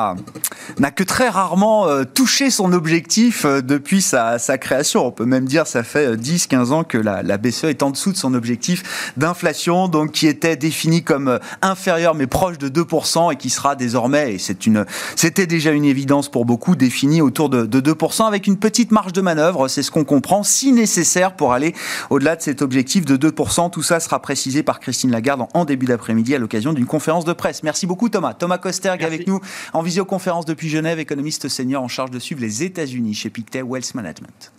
n'a 0.78 0.90
que 0.90 1.02
très 1.02 1.30
rarement 1.30 1.88
euh, 1.88 2.04
touché 2.04 2.50
son 2.50 2.75
objectif 2.75 3.47
euh, 3.47 3.62
depuis 3.62 4.02
sa, 4.02 4.38
création. 4.59 5.07
On 5.07 5.11
peut 5.11 5.25
même 5.25 5.47
dire 5.47 5.66
ça 5.66 5.83
fait 5.83 6.16
10-15 6.16 6.73
ans 6.73 6.85
que 6.85 6.99
la, 6.99 7.23
la, 7.23 7.38
BCE 7.38 7.64
est 7.64 7.83
en 7.83 7.90
dessous 7.90 8.12
de 8.12 8.19
son 8.19 8.35
objectif 8.35 9.14
d'inflation, 9.16 9.88
donc 9.88 10.12
qui 10.12 10.26
était 10.26 10.57
défini 10.57 11.02
comme 11.02 11.38
inférieur 11.62 12.14
mais 12.14 12.26
proche 12.26 12.59
de 12.59 12.69
2% 12.69 13.33
et 13.33 13.37
qui 13.37 13.49
sera 13.49 13.75
désormais, 13.75 14.35
et 14.35 14.38
c'était 15.16 15.47
déjà 15.47 15.71
une 15.71 15.87
évidence 15.87 16.30
pour 16.30 16.45
beaucoup, 16.45 16.76
défini 16.76 17.23
autour 17.23 17.49
de, 17.49 17.64
de 17.64 17.80
2% 17.80 18.27
avec 18.27 18.46
une 18.46 18.59
petite 18.59 18.90
marge 18.90 19.14
de 19.14 19.22
manœuvre, 19.22 19.68
c'est 19.68 19.83
ce 19.83 19.90
qu'on 19.90 20.05
comprend, 20.05 20.42
si 20.42 20.72
nécessaire 20.72 20.89
nécessaire 20.90 21.37
pour 21.37 21.53
aller 21.53 21.72
au-delà 22.11 22.35
de 22.35 22.42
cet 22.42 22.62
objectif 22.62 23.05
de 23.05 23.16
2%. 23.16 23.70
Tout 23.70 23.83
ça 23.83 24.00
sera 24.00 24.20
précisé 24.20 24.64
par 24.64 24.81
Christine 24.81 25.12
Lagarde 25.12 25.46
en 25.55 25.64
début 25.64 25.87
d'après-midi 25.87 26.35
à 26.35 26.38
l'occasion 26.38 26.72
d'une 26.72 26.87
conférence 26.87 27.24
de 27.24 27.33
presse. 27.33 27.62
Merci 27.62 27.87
beaucoup 27.87 28.09
Thomas. 28.09 28.35
Thomas 28.35 28.59
Kosterg 28.59 29.05
avec 29.05 29.29
nous 29.29 29.40
en 29.72 29.83
visioconférence 29.83 30.46
depuis 30.46 30.68
Genève, 30.68 30.98
économiste 30.98 31.48
senior 31.48 31.81
en 31.81 31.88
charge 31.88 32.11
de 32.11 32.18
suivre 32.18 32.40
les 32.40 32.64
États-Unis 32.64 33.14
chez 33.14 33.31
Pictet 33.31 33.62
Wealth 33.62 33.94
Management. 33.94 34.53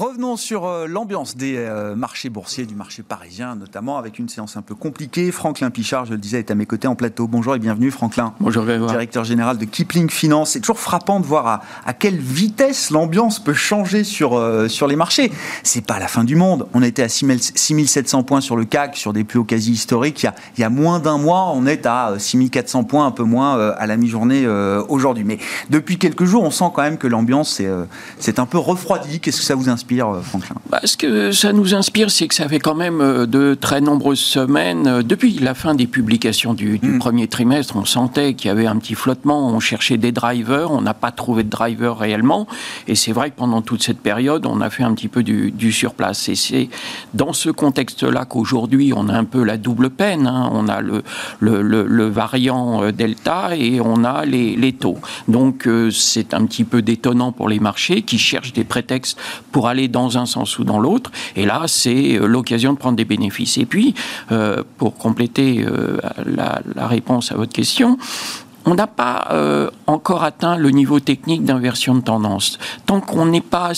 Revenons 0.00 0.38
sur 0.38 0.64
euh, 0.64 0.86
l'ambiance 0.86 1.36
des 1.36 1.56
euh, 1.58 1.94
marchés 1.94 2.30
boursiers, 2.30 2.64
du 2.64 2.74
marché 2.74 3.02
parisien, 3.02 3.54
notamment 3.54 3.98
avec 3.98 4.18
une 4.18 4.30
séance 4.30 4.56
un 4.56 4.62
peu 4.62 4.74
compliquée. 4.74 5.30
Franklin 5.30 5.68
Pichard, 5.68 6.06
je 6.06 6.12
le 6.12 6.16
disais, 6.16 6.38
est 6.38 6.50
à 6.50 6.54
mes 6.54 6.64
côtés 6.64 6.88
en 6.88 6.94
plateau. 6.94 7.26
Bonjour 7.28 7.54
et 7.54 7.58
bienvenue, 7.58 7.90
Franklin. 7.90 8.32
Bonjour, 8.40 8.64
Directeur 8.64 9.24
général 9.24 9.58
de 9.58 9.66
Kipling 9.66 10.08
Finance. 10.08 10.52
C'est 10.52 10.60
toujours 10.60 10.78
frappant 10.78 11.20
de 11.20 11.26
voir 11.26 11.60
à, 11.84 11.92
quelle 11.92 12.16
vitesse 12.16 12.88
l'ambiance 12.88 13.44
peut 13.44 13.52
changer 13.52 14.02
sur, 14.02 14.38
euh, 14.38 14.68
sur 14.68 14.86
les 14.86 14.96
marchés. 14.96 15.30
C'est 15.64 15.84
pas 15.84 15.98
la 15.98 16.08
fin 16.08 16.24
du 16.24 16.34
monde. 16.34 16.66
On 16.72 16.82
était 16.82 17.02
à 17.02 17.10
6700 17.10 18.22
points 18.22 18.40
sur 18.40 18.56
le 18.56 18.64
CAC, 18.64 18.96
sur 18.96 19.12
des 19.12 19.24
plus 19.24 19.40
hauts 19.40 19.44
quasi 19.44 19.72
historiques. 19.72 20.22
Il 20.22 20.24
y 20.24 20.28
a, 20.30 20.34
il 20.56 20.60
y 20.62 20.64
a 20.64 20.70
moins 20.70 20.98
d'un 20.98 21.18
mois, 21.18 21.52
on 21.54 21.66
est 21.66 21.84
à 21.84 22.14
6400 22.16 22.84
points, 22.84 23.04
un 23.04 23.10
peu 23.10 23.24
moins 23.24 23.60
à 23.72 23.86
la 23.86 23.98
mi-journée 23.98 24.48
aujourd'hui. 24.88 25.24
Mais 25.24 25.36
depuis 25.68 25.98
quelques 25.98 26.24
jours, 26.24 26.42
on 26.42 26.50
sent 26.50 26.70
quand 26.74 26.82
même 26.82 26.96
que 26.96 27.06
l'ambiance 27.06 27.60
c'est 28.18 28.38
un 28.38 28.46
peu 28.46 28.56
refroidie. 28.56 29.20
Qu'est-ce 29.20 29.40
que 29.40 29.44
ça 29.44 29.54
vous 29.54 29.68
inspire? 29.68 29.89
Euh, 29.98 30.20
bah, 30.68 30.80
Ce 30.84 30.96
que 30.96 31.32
ça 31.32 31.52
nous 31.52 31.74
inspire, 31.74 32.10
c'est 32.10 32.28
que 32.28 32.34
ça 32.34 32.48
fait 32.48 32.58
quand 32.58 32.74
même 32.74 33.00
euh, 33.00 33.26
de 33.26 33.56
très 33.60 33.80
nombreuses 33.80 34.20
semaines, 34.20 34.86
euh, 34.86 35.02
depuis 35.02 35.38
la 35.38 35.54
fin 35.54 35.74
des 35.74 35.86
publications 35.86 36.54
du, 36.54 36.78
mm. 36.82 36.98
premier 36.98 37.28
trimestre, 37.28 37.76
on 37.76 37.84
sentait 37.84 38.34
qu'il 38.34 38.48
y 38.48 38.50
avait 38.50 38.66
un 38.66 38.76
petit 38.76 38.94
flottement, 38.94 39.48
on 39.48 39.60
cherchait 39.60 39.96
des 39.96 40.12
drivers, 40.12 40.70
on 40.70 40.80
n'a 40.80 40.94
pas 40.94 41.10
trouvé 41.10 41.42
de 41.42 41.50
drivers 41.50 41.96
réellement, 41.98 42.46
et 42.86 42.94
c'est 42.94 43.12
vrai 43.12 43.30
que 43.30 43.36
pendant 43.36 43.62
toute 43.62 43.82
cette 43.82 44.00
période, 44.00 44.46
on 44.46 44.60
a 44.60 44.70
fait 44.70 44.82
un 44.82 44.94
petit 44.94 45.08
peu 45.08 45.22
du, 45.22 45.72
surplace. 45.72 46.28
Et 46.28 46.34
c'est 46.34 46.68
dans 47.14 47.32
ce 47.32 47.48
contexte-là 47.48 48.24
qu'aujourd'hui, 48.24 48.92
on 48.94 49.08
a 49.08 49.14
un 49.14 49.24
peu 49.24 49.44
la 49.44 49.56
double 49.56 49.88
peine. 49.90 50.26
Hein. 50.26 50.50
On 50.52 50.68
a 50.68 50.80
le, 50.80 51.02
le, 51.40 52.08
variant 52.08 52.90
Delta 52.90 53.56
et 53.56 53.80
on 53.80 54.04
a 54.04 54.24
les, 54.24 54.56
les 54.56 54.72
taux. 54.72 54.98
Donc 55.28 55.68
c'est 55.92 56.34
un 56.34 56.44
petit 56.46 56.64
peu 56.64 56.82
détonnant 56.82 57.30
pour 57.30 57.48
les 57.48 57.60
marchés 57.60 58.02
qui 58.02 58.18
cherchent 58.18 58.52
des 58.52 58.64
prétextes 58.64 59.18
pour 59.52 59.68
aller 59.68 59.79
dans 59.88 60.18
un 60.18 60.26
sens 60.26 60.58
ou 60.58 60.64
dans 60.64 60.78
l'autre. 60.78 61.10
Et 61.36 61.46
là, 61.46 61.62
c'est 61.66 62.16
euh, 62.16 62.26
l'occasion 62.26 62.72
de 62.72 62.78
prendre 62.78 62.96
des 62.96 63.04
bénéfices. 63.04 63.58
Et 63.58 63.66
puis, 63.66 63.94
euh, 64.32 64.62
pour 64.78 64.96
compléter 64.96 65.64
euh, 65.64 65.98
la, 66.26 66.86
réponse 66.86 67.32
à 67.32 67.36
votre 67.36 67.52
question, 67.52 67.98
on 68.64 68.74
n'a 68.74 68.86
pas 68.86 69.28
encore 69.86 70.22
atteint 70.22 70.56
le 70.56 70.70
niveau 70.70 71.00
technique 71.00 71.44
d'inversion 71.44 71.94
de 71.94 72.00
tendance. 72.00 72.58
Tant 72.84 73.00
qu'on 73.00 73.26
n'est 73.26 73.40
pas 73.40 73.72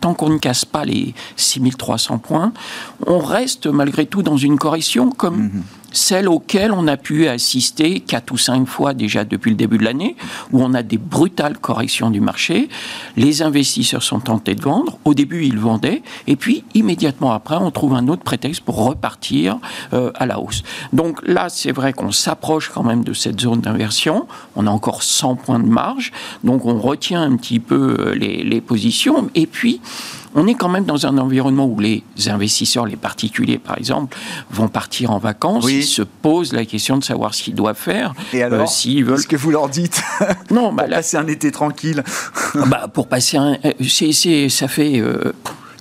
tant 0.00 0.14
qu'on 0.14 0.30
ne 0.30 0.38
casse 0.38 0.64
pas 0.64 0.84
les 0.84 1.14
6300 1.36 2.18
points, 2.18 2.52
on 3.06 3.18
reste 3.18 3.66
malgré 3.66 4.06
tout 4.06 4.22
dans 4.22 4.38
une 4.38 4.58
correction 4.58 5.10
comme 5.10 5.36
mhm 5.36 5.62
celle 5.94 6.28
auxquelles 6.28 6.72
on 6.72 6.86
a 6.88 6.96
pu 6.96 7.28
assister 7.28 8.00
quatre 8.00 8.32
ou 8.32 8.36
cinq 8.36 8.66
fois 8.66 8.92
déjà 8.92 9.24
depuis 9.24 9.50
le 9.50 9.56
début 9.56 9.78
de 9.78 9.84
l'année, 9.84 10.16
où 10.52 10.62
on 10.62 10.74
a 10.74 10.82
des 10.82 10.98
brutales 10.98 11.56
corrections 11.58 12.10
du 12.10 12.20
marché. 12.20 12.68
Les 13.16 13.40
investisseurs 13.42 14.02
sont 14.02 14.20
tentés 14.20 14.54
de 14.54 14.62
vendre. 14.62 14.98
Au 15.04 15.14
début, 15.14 15.44
ils 15.44 15.58
vendaient, 15.58 16.02
et 16.26 16.36
puis 16.36 16.64
immédiatement 16.74 17.32
après, 17.32 17.56
on 17.56 17.70
trouve 17.70 17.94
un 17.94 18.08
autre 18.08 18.22
prétexte 18.22 18.60
pour 18.62 18.84
repartir 18.84 19.58
euh, 19.92 20.10
à 20.16 20.26
la 20.26 20.40
hausse. 20.40 20.62
Donc 20.92 21.20
là, 21.26 21.48
c'est 21.48 21.72
vrai 21.72 21.92
qu'on 21.92 22.12
s'approche 22.12 22.68
quand 22.68 22.82
même 22.82 23.04
de 23.04 23.12
cette 23.12 23.40
zone 23.40 23.60
d'inversion. 23.60 24.26
On 24.56 24.66
a 24.66 24.70
encore 24.70 25.02
100 25.02 25.36
points 25.36 25.60
de 25.60 25.68
marge, 25.68 26.12
donc 26.42 26.66
on 26.66 26.78
retient 26.78 27.22
un 27.22 27.36
petit 27.36 27.60
peu 27.60 27.96
euh, 27.98 28.14
les 28.14 28.60
positions. 28.60 29.30
Et 29.34 29.46
puis, 29.46 29.80
on 30.34 30.46
est 30.46 30.54
quand 30.54 30.68
même 30.68 30.84
dans 30.84 31.06
un 31.06 31.16
environnement 31.18 31.66
où 31.66 31.78
les 31.78 32.02
investisseurs, 32.26 32.86
les 32.86 32.96
particuliers 32.96 33.58
par 33.58 33.78
exemple, 33.78 34.16
vont 34.50 34.68
partir 34.68 35.10
en 35.10 35.18
vacances, 35.18 35.66
ils 35.68 35.84
se 35.84 36.02
posent 36.02 36.52
la 36.52 36.64
question 36.64 36.98
de 36.98 37.04
savoir 37.04 37.34
ce 37.34 37.42
qu'ils 37.42 37.54
doivent 37.54 37.78
faire. 37.78 38.14
Et 38.32 38.42
alors, 38.42 38.62
euh, 38.62 38.66
s'ils 38.66 39.04
veulent... 39.04 39.18
ce 39.18 39.26
que 39.26 39.36
vous 39.36 39.50
leur 39.50 39.68
dites 39.68 40.02
Non, 40.50 40.72
bah, 40.72 40.86
là, 40.86 41.02
c'est 41.02 41.16
un 41.16 41.26
été 41.26 41.50
tranquille. 41.52 42.02
bah, 42.66 42.88
pour 42.92 43.08
passer 43.08 43.36
un, 43.36 43.56
c'est, 43.80 44.48
ça 44.48 44.68
fait. 44.68 45.00
Euh, 45.00 45.32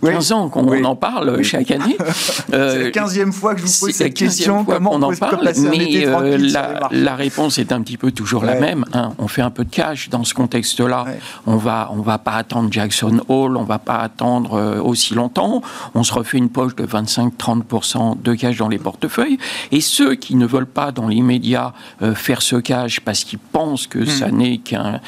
15 0.03 0.31
ans 0.31 0.49
qu'on 0.49 0.83
en 0.83 0.95
parle 0.95 1.41
chaque 1.43 1.71
année. 1.71 1.97
c'est 2.49 2.83
la 2.83 2.89
15e 2.89 3.31
fois 3.31 3.55
que 3.55 3.61
je 3.61 3.65
vous 3.65 3.79
pose 3.79 3.91
cette 3.91 4.13
question. 4.13 4.63
Comment 4.65 4.91
on, 4.93 5.01
en 5.01 5.13
parle 5.15 5.51
Mais 5.71 6.05
la, 6.37 6.89
la, 6.91 7.15
réponse 7.15 7.57
est 7.57 7.71
un 7.71 7.81
petit 7.81 7.97
peu 7.97 8.11
toujours 8.11 8.43
la 8.43 8.55
même. 8.59 8.85
Hein. 8.93 9.13
On 9.17 9.27
fait 9.27 9.41
un 9.41 9.49
peu 9.49 9.63
de 9.63 9.69
cash 9.69 10.09
dans 10.09 10.23
ce 10.23 10.33
contexte-là. 10.33 11.05
On 11.45 11.57
va, 11.57 11.89
on 11.91 12.01
va 12.01 12.17
pas 12.17 12.33
attendre 12.33 12.71
Jackson 12.71 13.21
Hole, 13.27 13.57
on 13.57 13.63
va 13.63 13.79
pas 13.79 13.97
attendre 13.97 14.81
aussi 14.83 15.13
longtemps. 15.13 15.61
On 15.95 16.03
se 16.03 16.13
refait 16.13 16.37
une 16.37 16.49
poche 16.49 16.75
de 16.75 16.85
25-30% 16.85 18.21
de 18.21 18.33
cash 18.33 18.57
dans 18.57 18.69
les 18.69 18.79
portefeuilles. 18.79 19.37
Et 19.71 19.81
ceux 19.81 20.15
qui 20.15 20.35
ne 20.35 20.45
veulent 20.45 20.65
pas 20.65 20.91
dans 20.91 21.07
l'immédiat 21.07 21.73
faire 22.15 22.41
ce 22.41 22.55
cash 22.57 22.99
parce 22.99 23.23
qu'ils 23.23 23.39
pensent 23.39 23.87
que 23.87 23.99
hmm. 23.99 24.07
ça 24.07 24.31
n'est 24.31 24.57
qu'un 24.57 25.01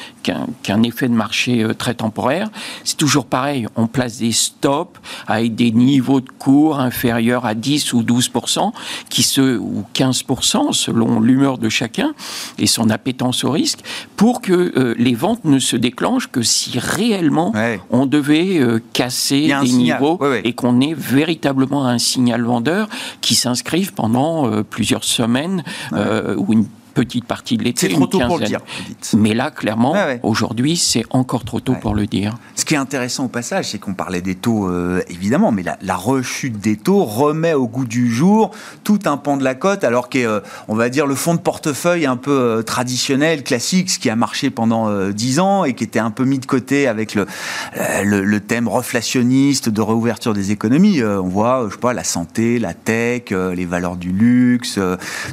qu'un 0.62 0.82
effet 0.82 1.08
de 1.08 1.14
marché 1.14 1.62
euh, 1.62 1.74
très 1.74 1.94
temporaire. 1.94 2.48
C'est 2.84 2.96
toujours 2.96 3.26
pareil, 3.26 3.66
on 3.76 3.86
place 3.86 4.18
des 4.18 4.32
stops 4.32 4.85
avec 5.26 5.54
des 5.54 5.72
niveaux 5.72 6.20
de 6.20 6.28
cours 6.38 6.80
inférieurs 6.80 7.46
à 7.46 7.54
10 7.54 7.92
ou 7.92 8.02
12 8.02 8.30
qui 9.08 9.22
se, 9.22 9.58
ou 9.58 9.84
15% 9.94 10.72
selon 10.72 11.20
l'humeur 11.20 11.58
de 11.58 11.68
chacun 11.68 12.14
et 12.58 12.66
son 12.66 12.90
appétence 12.90 13.44
au 13.44 13.50
risque, 13.50 13.80
pour 14.16 14.40
que 14.40 14.52
euh, 14.76 14.94
les 14.98 15.14
ventes 15.14 15.44
ne 15.44 15.58
se 15.58 15.76
déclenchent 15.76 16.28
que 16.28 16.42
si 16.42 16.78
réellement 16.78 17.52
on 17.90 18.06
devait 18.06 18.58
euh, 18.58 18.80
casser 18.92 19.52
des 19.62 19.72
niveaux 19.72 20.20
et 20.44 20.52
qu'on 20.52 20.80
ait 20.80 20.94
véritablement 20.94 21.86
un 21.86 21.98
signal 21.98 22.42
vendeur 22.42 22.88
qui 23.20 23.34
s'inscrive 23.34 23.92
pendant 23.92 24.62
plusieurs 24.62 25.04
semaines 25.04 25.62
ou 25.92 26.52
une 26.52 26.66
petite 26.96 27.26
partie 27.26 27.58
de 27.58 27.62
l'été. 27.62 27.88
C'est 27.88 27.94
trop 27.94 28.06
tôt 28.06 28.20
pour 28.20 28.38
le 28.38 28.46
dire. 28.46 28.60
Mais 29.14 29.34
là, 29.34 29.50
clairement, 29.50 29.94
aujourd'hui, 30.22 30.76
c'est 30.78 31.04
encore 31.10 31.44
trop 31.44 31.60
tôt 31.60 31.74
pour 31.74 31.94
le 31.94 32.06
dire. 32.06 32.34
Ce 32.54 32.64
qui 32.64 32.72
est 32.72 32.78
intéressant 32.78 33.26
au 33.26 33.28
passage, 33.28 33.70
c'est 33.70 33.78
qu'on 33.78 33.92
parlait 33.92 34.22
des 34.22 34.34
taux, 34.34 34.68
euh, 34.68 35.02
évidemment, 35.08 35.52
mais 35.52 35.62
la, 35.62 35.96
rechute 35.96 36.58
des 36.58 36.76
taux 36.76 37.04
remet 37.04 37.52
au 37.52 37.68
goût 37.68 37.84
du 37.84 38.10
jour 38.10 38.50
tout 38.82 39.00
un 39.04 39.18
pan 39.18 39.36
de 39.36 39.44
la 39.44 39.54
cote, 39.54 39.84
alors 39.84 40.08
qu'on 40.08 40.18
euh, 40.18 40.40
va 40.68 40.88
dire, 40.88 41.06
le 41.06 41.14
fonds 41.14 41.34
de 41.34 41.40
portefeuille 41.40 42.06
un 42.06 42.16
peu 42.16 42.30
euh, 42.30 42.62
traditionnel, 42.62 43.44
classique, 43.44 43.90
ce 43.90 43.98
qui 43.98 44.08
a 44.08 44.16
marché 44.16 44.48
pendant 44.48 45.10
dix 45.10 45.38
ans 45.38 45.64
et 45.64 45.74
qui 45.74 45.84
était 45.84 45.98
un 45.98 46.10
peu 46.10 46.24
mis 46.24 46.38
de 46.38 46.46
côté 46.46 46.86
avec 46.86 47.14
le, 47.14 47.26
le, 48.04 48.40
thème 48.40 48.68
reflationniste 48.68 49.68
de 49.68 49.80
réouverture 49.82 50.32
des 50.32 50.50
économies. 50.50 51.02
on 51.02 51.28
voit, 51.28 51.66
je 51.68 51.74
sais 51.74 51.80
pas, 51.80 51.92
la 51.92 52.04
santé, 52.04 52.58
la 52.58 52.72
tech, 52.72 53.30
les 53.30 53.64
valeurs 53.64 53.96
du 53.96 54.10
luxe, 54.10 54.78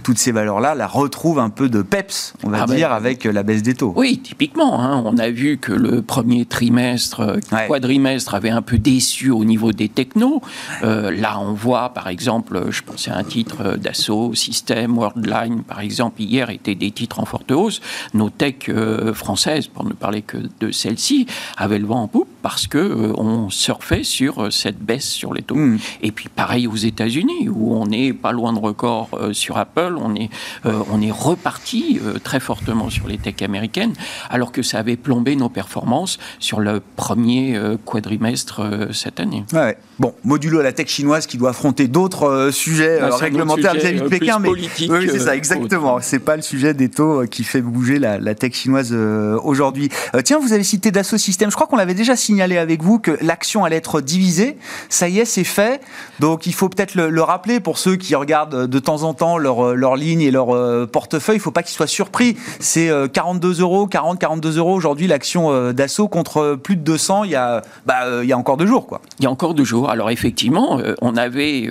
toutes 0.04 0.18
ces 0.18 0.32
valeurs-là, 0.32 0.76
la 0.76 0.88
retrouvent 0.88 1.40
un 1.40 1.50
peu 1.54 1.70
de 1.70 1.82
peps, 1.82 2.34
on 2.44 2.50
va 2.50 2.64
ah 2.64 2.66
ben, 2.66 2.76
dire, 2.76 2.92
avec 2.92 3.24
la 3.24 3.44
baisse 3.44 3.64
des 3.64 3.74
taux. 3.74 3.94
Oui, 3.96 4.20
typiquement. 4.22 4.82
Hein. 4.82 5.02
on 5.06 5.18
a 5.18 5.30
vu 5.30 5.58
que 5.58 5.72
le 5.72 6.02
premier 6.02 6.46
trimestre, 6.46 7.22
euh, 7.22 7.68
quadrimestre 7.68 8.36
avait 8.36 8.50
un 8.50 8.62
peu 8.62 8.78
déçu 8.78 9.30
au 9.30 9.46
niveau 9.46 9.72
des 9.72 9.88
technos. 9.90 10.42
Euh, 10.84 11.12
là, 11.12 11.40
on 11.40 11.54
voit, 11.54 11.94
par 11.94 12.08
exemple, 12.08 12.68
je 12.70 12.82
pensais 12.82 13.12
à 13.12 13.18
un 13.18 13.24
titre 13.24 13.62
euh, 13.62 13.78
d'assaut, 13.78 14.34
System, 14.34 14.98
Worldline, 14.98 15.64
par 15.64 15.80
exemple, 15.80 16.22
hier 16.22 16.50
étaient 16.50 16.76
des 16.76 16.92
titres 16.92 17.20
en 17.20 17.26
forte 17.26 17.52
hausse. 17.52 17.82
Nos 18.14 18.30
techs 18.30 18.72
françaises, 19.14 19.68
pour 19.68 19.86
ne 19.86 19.94
parler 19.94 20.22
que 20.22 20.38
de 20.60 20.72
celles-ci, 20.72 21.28
avaient 21.58 21.80
le 21.80 21.86
vent 21.86 22.04
en 22.04 22.08
poupe 22.08 22.28
parce 22.44 22.68
que 22.68 23.12
on 23.18 23.50
surfait 23.50 24.04
sur 24.04 24.54
cette 24.54 24.78
baisse 24.78 25.10
sur 25.10 25.34
les 25.34 25.42
taux. 25.42 25.56
Hmm. 25.56 25.80
Et 26.04 26.12
puis 26.12 26.30
pareil 26.30 26.68
aux 26.68 26.76
États-Unis 26.76 27.50
où 27.50 27.76
on 27.76 27.88
n'est 27.88 28.14
pas 28.14 28.32
loin 28.32 28.54
de 28.54 28.60
record 28.60 29.10
sur 29.32 29.58
Apple, 29.58 29.96
on 29.98 30.14
est 30.14 30.30
on 30.66 31.02
est 31.02 31.12
reparti 31.12 32.00
euh, 32.04 32.20
très 32.24 32.40
fortement 32.40 32.90
sur 32.90 33.08
les 33.08 33.18
techs 33.18 33.42
américaines, 33.42 33.94
alors 34.30 34.52
que 34.52 34.62
ça 34.62 34.80
avait 34.80 34.96
plombé 34.96 35.36
nos 35.36 35.50
performances 35.50 36.20
sur 36.40 36.60
le 36.60 36.82
premier 36.96 37.56
euh, 37.56 37.78
quadrimestre 37.84 38.62
euh, 38.62 38.92
cette 38.92 39.20
année. 39.20 39.44
Ouais. 39.54 39.78
Bon, 40.00 40.14
modulo 40.24 40.62
la 40.62 40.72
tech 40.72 40.88
chinoise 40.88 41.28
qui 41.28 41.38
doit 41.38 41.52
affronter 41.52 41.88
d'autres 41.88 42.50
sujets 42.52 43.00
ah, 43.02 43.16
réglementaires 43.16 43.74
vis-à-vis 43.74 44.02
de 44.02 44.08
Pékin, 44.08 44.40
mais 44.40 44.50
oui, 44.50 44.70
c'est 44.78 45.20
ça, 45.20 45.36
exactement. 45.36 46.00
C'est 46.02 46.20
pas 46.20 46.36
le 46.36 46.42
sujet 46.42 46.74
des 46.74 46.90
taux 46.90 47.26
qui 47.28 47.44
fait 47.44 47.62
bouger 47.62 48.00
la, 48.00 48.36
tech 48.36 48.54
chinoise 48.54 48.94
aujourd'hui. 48.94 49.90
tiens, 50.24 50.40
vous 50.40 50.54
avez 50.54 50.64
cité 50.64 50.92
Dassault 50.92 51.18
Systèmes. 51.18 51.52
Je 51.52 51.56
crois 51.56 51.68
qu'on 51.68 51.78
l'avait 51.78 51.94
déjà 51.94 52.16
signalé 52.34 52.58
avec 52.58 52.82
vous 52.82 53.00
que 53.00 53.18
l'action 53.22 53.64
allait 53.64 53.76
être 53.76 54.02
divisée. 54.02 54.58
Ça 54.90 55.08
y 55.08 55.20
est, 55.20 55.26
c'est 55.26 55.44
fait. 55.44 55.82
Donc, 56.20 56.48
il 56.48 56.54
faut 56.54 56.70
peut-être 56.70 56.96
le, 56.96 57.24
rappeler 57.24 57.60
pour 57.60 57.78
ceux 57.78 57.96
qui 57.96 58.16
regardent 58.16 58.68
de 58.68 58.80
temps 58.80 59.04
en 59.04 59.14
temps 59.14 59.38
leur, 59.38 59.76
leur 59.76 59.96
ligne 59.96 60.22
et 60.22 60.32
leur 60.32 60.48
portefeuille 60.88 61.36
il 61.36 61.40
ne 61.40 61.44
faut 61.44 61.52
pas 61.52 61.64
qu'il 61.64 61.76
soit 61.76 61.88
surpris. 61.88 62.36
C'est 62.60 62.92
42 63.12 63.60
euh, 63.60 63.62
euros, 63.62 63.88
40, 63.88 64.20
42 64.20 64.58
euros 64.58 64.74
aujourd'hui 64.74 65.08
l'action 65.08 65.52
euh, 65.52 65.74
d'assaut 65.74 66.08
contre 66.08 66.38
euh, 66.38 66.56
plus 66.56 66.76
de 66.76 66.82
200 66.82 67.26
il 67.26 67.32
y 67.32 67.36
a, 67.36 67.62
bah, 67.86 68.24
il 68.24 68.30
y 68.30 68.34
a 68.34 68.38
encore 68.38 68.58
deux 68.58 68.66
jours. 68.66 68.88
Quoi. 68.88 69.02
Il 69.20 69.24
y 69.24 69.28
a 69.28 69.32
encore 69.32 69.54
deux 69.54 69.64
jours. 69.64 69.90
Alors 69.90 70.10
effectivement, 70.10 70.80
on 71.02 71.16
avait 71.18 71.70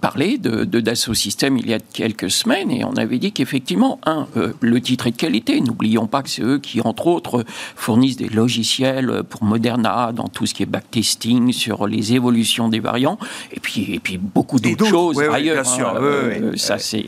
parlé 0.00 0.38
de, 0.38 0.64
de 0.64 0.80
Dassault 0.80 1.14
Systèmes 1.14 1.56
il 1.56 1.68
y 1.68 1.74
a 1.74 1.78
quelques 1.78 2.30
semaines 2.30 2.70
et 2.70 2.84
on 2.84 2.94
avait 2.94 3.18
dit 3.18 3.32
qu'effectivement, 3.32 3.98
un, 4.06 4.26
le 4.60 4.80
titre 4.80 5.06
est 5.06 5.12
de 5.12 5.16
qualité. 5.16 5.60
N'oublions 5.60 6.06
pas 6.06 6.22
que 6.22 6.30
c'est 6.30 6.42
eux 6.42 6.58
qui, 6.58 6.80
entre 6.80 7.06
autres, 7.06 7.44
fournissent 7.76 8.16
des 8.16 8.28
logiciels 8.28 9.22
pour 9.28 9.44
Moderna 9.44 9.93
dans 10.12 10.28
tout 10.28 10.46
ce 10.46 10.54
qui 10.54 10.62
est 10.62 10.66
backtesting 10.66 11.52
sur 11.52 11.86
les 11.86 12.14
évolutions 12.14 12.68
des 12.68 12.80
variants 12.80 13.18
et 13.52 13.60
puis, 13.60 13.94
et 13.94 14.00
puis 14.00 14.18
beaucoup 14.18 14.58
d'autres 14.58 14.86
choses 14.86 15.20
ailleurs. 15.20 15.64
Hein. 15.80 16.52
ça, 16.56 16.78
c'est 16.78 17.06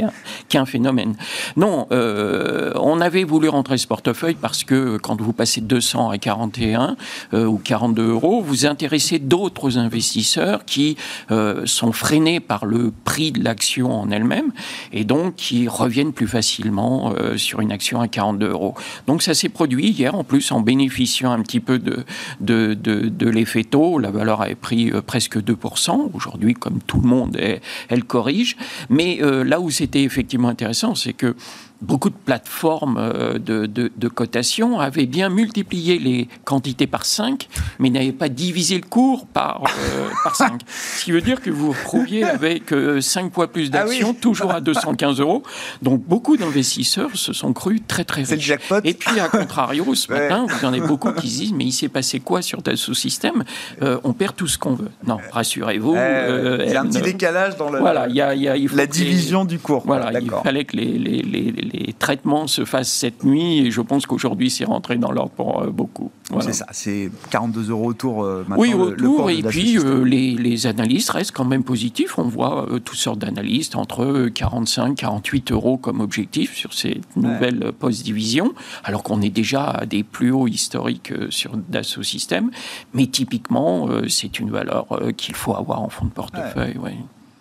qu'un 0.48 0.66
phénomène. 0.66 1.14
Non, 1.56 1.86
euh, 1.92 2.72
on 2.76 3.00
avait 3.00 3.24
voulu 3.24 3.48
rentrer 3.48 3.78
ce 3.78 3.86
portefeuille 3.86 4.34
parce 4.34 4.64
que 4.64 4.96
quand 4.98 5.20
vous 5.20 5.32
passez 5.32 5.60
de 5.60 5.66
200 5.66 6.10
à 6.10 6.18
41 6.18 6.96
euh, 7.34 7.44
ou 7.44 7.58
42 7.58 8.10
euros, 8.10 8.42
vous 8.42 8.66
intéressez 8.66 9.18
d'autres 9.18 9.78
investisseurs 9.78 10.64
qui 10.64 10.96
euh, 11.30 11.66
sont 11.66 11.92
freinés 11.92 12.40
par 12.40 12.66
le 12.66 12.92
prix 13.04 13.32
de 13.32 13.42
l'action 13.42 13.92
en 13.92 14.10
elle-même 14.10 14.52
et 14.92 15.04
donc 15.04 15.34
qui 15.36 15.68
reviennent 15.68 16.12
plus 16.12 16.28
facilement 16.28 17.12
sur 17.36 17.60
une 17.60 17.72
action 17.72 18.00
à 18.00 18.08
42 18.08 18.50
euros. 18.50 18.74
Donc 19.06 19.22
ça 19.22 19.34
s'est 19.34 19.48
produit 19.48 19.90
hier 19.90 20.14
en 20.14 20.24
plus 20.24 20.52
en 20.52 20.60
bénéficiant 20.60 21.32
un 21.32 21.42
petit 21.42 21.60
peu 21.60 21.78
de, 21.78 22.04
de, 22.40 22.75
de, 22.76 23.28
l'effet 23.28 23.64
taux. 23.64 23.98
La 23.98 24.10
valeur 24.10 24.42
avait 24.42 24.54
pris 24.54 24.92
presque 25.06 25.38
2%. 25.38 26.10
Aujourd'hui, 26.12 26.54
comme 26.54 26.78
tout 26.86 27.00
le 27.00 27.08
monde, 27.08 27.36
elle, 27.40 27.60
elle 27.88 28.04
corrige. 28.04 28.56
Mais 28.88 29.18
là 29.20 29.60
où 29.60 29.70
c'était 29.70 30.02
effectivement 30.02 30.48
intéressant, 30.48 30.94
c'est 30.94 31.12
que 31.12 31.34
beaucoup 31.82 32.10
de 32.10 32.16
plateformes 32.16 32.96
euh, 32.98 33.38
de, 33.38 33.66
de, 33.66 34.08
cotation 34.08 34.80
avaient 34.80 35.06
bien 35.06 35.28
multiplié 35.28 35.98
les 35.98 36.28
quantités 36.44 36.86
par 36.86 37.04
5, 37.04 37.48
mais 37.78 37.90
n'avaient 37.90 38.12
pas 38.12 38.28
divisé 38.28 38.76
le 38.76 38.86
cours 38.86 39.26
par, 39.26 39.64
euh, 39.64 40.08
par 40.24 40.36
5. 40.36 40.60
Ce 40.66 41.04
qui 41.04 41.12
veut 41.12 41.20
dire 41.20 41.40
que 41.40 41.50
vous 41.50 41.70
retrouviez 41.72 42.24
avec 42.24 42.70
5 42.70 42.72
euh, 42.72 43.30
fois 43.30 43.48
plus 43.48 43.68
ah 43.72 43.78
d'actions, 43.78 44.14
toujours 44.14 44.52
à 44.52 44.60
215 44.60 45.20
euros. 45.20 45.42
Donc 45.82 46.02
beaucoup 46.02 46.36
d'investisseurs 46.36 47.10
se 47.14 47.32
sont 47.32 47.52
crus 47.52 47.82
très 47.86 48.04
très 48.04 48.22
riches. 48.22 48.52
Et 48.84 48.94
puis 48.94 49.20
à 49.20 49.28
contrario, 49.28 49.94
ce 49.94 50.10
matin, 50.12 50.46
vous 50.48 50.64
en 50.64 50.72
avez 50.72 50.86
beaucoup 50.86 51.12
qui 51.12 51.28
disent 51.28 51.52
mais 51.52 51.64
il 51.64 51.72
s'est 51.72 51.88
passé 51.88 52.20
quoi 52.20 52.42
sur 52.42 52.60
sous 52.74 52.94
système 52.94 53.44
On 53.80 54.12
perd 54.12 54.34
tout 54.34 54.48
ce 54.48 54.58
qu'on 54.58 54.74
veut. 54.74 54.90
Non, 55.06 55.18
rassurez-vous. 55.30 55.94
il 55.94 56.72
y 56.72 56.76
a 56.76 56.80
un 56.80 56.86
petit 56.86 57.02
décalage 57.02 57.56
dans 57.56 57.70
voilà, 57.70 58.08
y 58.08 58.20
a, 58.20 58.34
y 58.34 58.48
a, 58.48 58.56
la 58.74 58.86
division 58.86 59.44
du 59.44 59.58
cours. 59.58 59.82
Voilà, 59.84 60.18
il 60.18 60.30
fallait 60.30 60.64
que 60.64 60.76
les, 60.76 60.98
les, 60.98 61.22
les 61.22 61.65
les 61.66 61.92
traitements 61.92 62.46
se 62.46 62.64
fassent 62.64 62.92
cette 62.92 63.24
nuit 63.24 63.58
et 63.58 63.70
je 63.70 63.80
pense 63.80 64.06
qu'aujourd'hui 64.06 64.50
c'est 64.50 64.64
rentré 64.64 64.96
dans 64.96 65.12
l'ordre 65.12 65.32
pour 65.32 65.62
euh, 65.62 65.70
beaucoup. 65.70 66.10
C'est 66.40 66.52
ça, 66.52 66.66
c'est 66.72 67.10
42 67.30 67.70
euros 67.70 67.86
autour 67.86 68.24
euh, 68.24 68.44
maintenant. 68.48 68.56
Oui, 68.58 68.74
autour, 68.74 69.30
et 69.30 69.42
puis 69.42 69.78
euh, 69.78 70.04
les, 70.04 70.66
analystes 70.66 71.10
restent 71.10 71.32
quand 71.32 71.44
même 71.44 71.62
positifs. 71.62 72.18
On 72.18 72.24
voit 72.24 72.66
toutes 72.84 72.96
sortes 72.96 73.18
d'analystes 73.18 73.76
entre 73.76 74.28
45 74.28 74.96
48 74.96 75.52
euros 75.52 75.76
comme 75.76 76.00
objectif 76.00 76.54
sur 76.54 76.72
ces 76.72 77.00
nouvelles 77.14 77.72
post-divisions, 77.78 78.52
alors 78.84 79.02
qu'on 79.02 79.20
est 79.20 79.30
déjà 79.30 79.64
à 79.64 79.86
des 79.86 80.02
plus 80.02 80.30
hauts 80.30 80.48
historiques 80.48 81.12
sur 81.30 81.56
Dassault 81.56 82.02
Systèmes. 82.02 82.50
Mais 82.94 83.06
typiquement, 83.06 83.88
c'est 84.08 84.40
une 84.40 84.50
valeur 84.50 84.86
qu'il 85.16 85.34
faut 85.34 85.54
avoir 85.54 85.82
en 85.82 85.88
fond 85.88 86.06
de 86.06 86.10
portefeuille. 86.10 86.78
Ouais. 86.78 86.96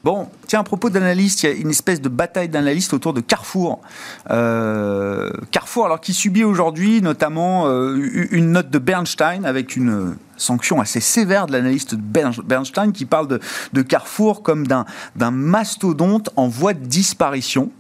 Bon, 0.06 0.30
tiens, 0.46 0.60
à 0.60 0.64
propos 0.64 0.92
d'analystes, 0.92 1.42
il 1.42 1.46
y 1.48 1.52
a 1.52 1.56
une 1.56 1.72
espèce 1.72 2.00
de 2.00 2.10
bataille 2.10 2.48
d'analystes 2.48 2.94
autour 2.94 3.12
de 3.12 3.22
Carrefour. 3.22 3.82
Euh, 4.30 5.32
Carrefour, 5.50 5.88
alors 5.88 6.00
qui 6.00 6.14
subit 6.14 6.44
aujourd'hui 6.44 7.02
notamment 7.02 7.66
euh, 7.66 8.28
une 8.30 8.52
note 8.52 8.70
de 8.70 8.78
Bernstein 8.78 9.46
avec 9.46 9.76
une 9.76 10.16
sanction 10.38 10.80
assez 10.80 11.00
sévère 11.00 11.48
de 11.48 11.54
l'analyste 11.54 11.96
Bernstein 11.96 12.92
qui 12.92 13.06
parle 13.06 13.40
de, 13.74 13.82
Carrefour 13.82 14.44
comme 14.44 14.68
d'un 14.68 14.86
mastodonte 15.32 16.30
en 16.36 16.50
voie 16.50 16.76
de 16.76 16.86
disparition. 16.86 17.72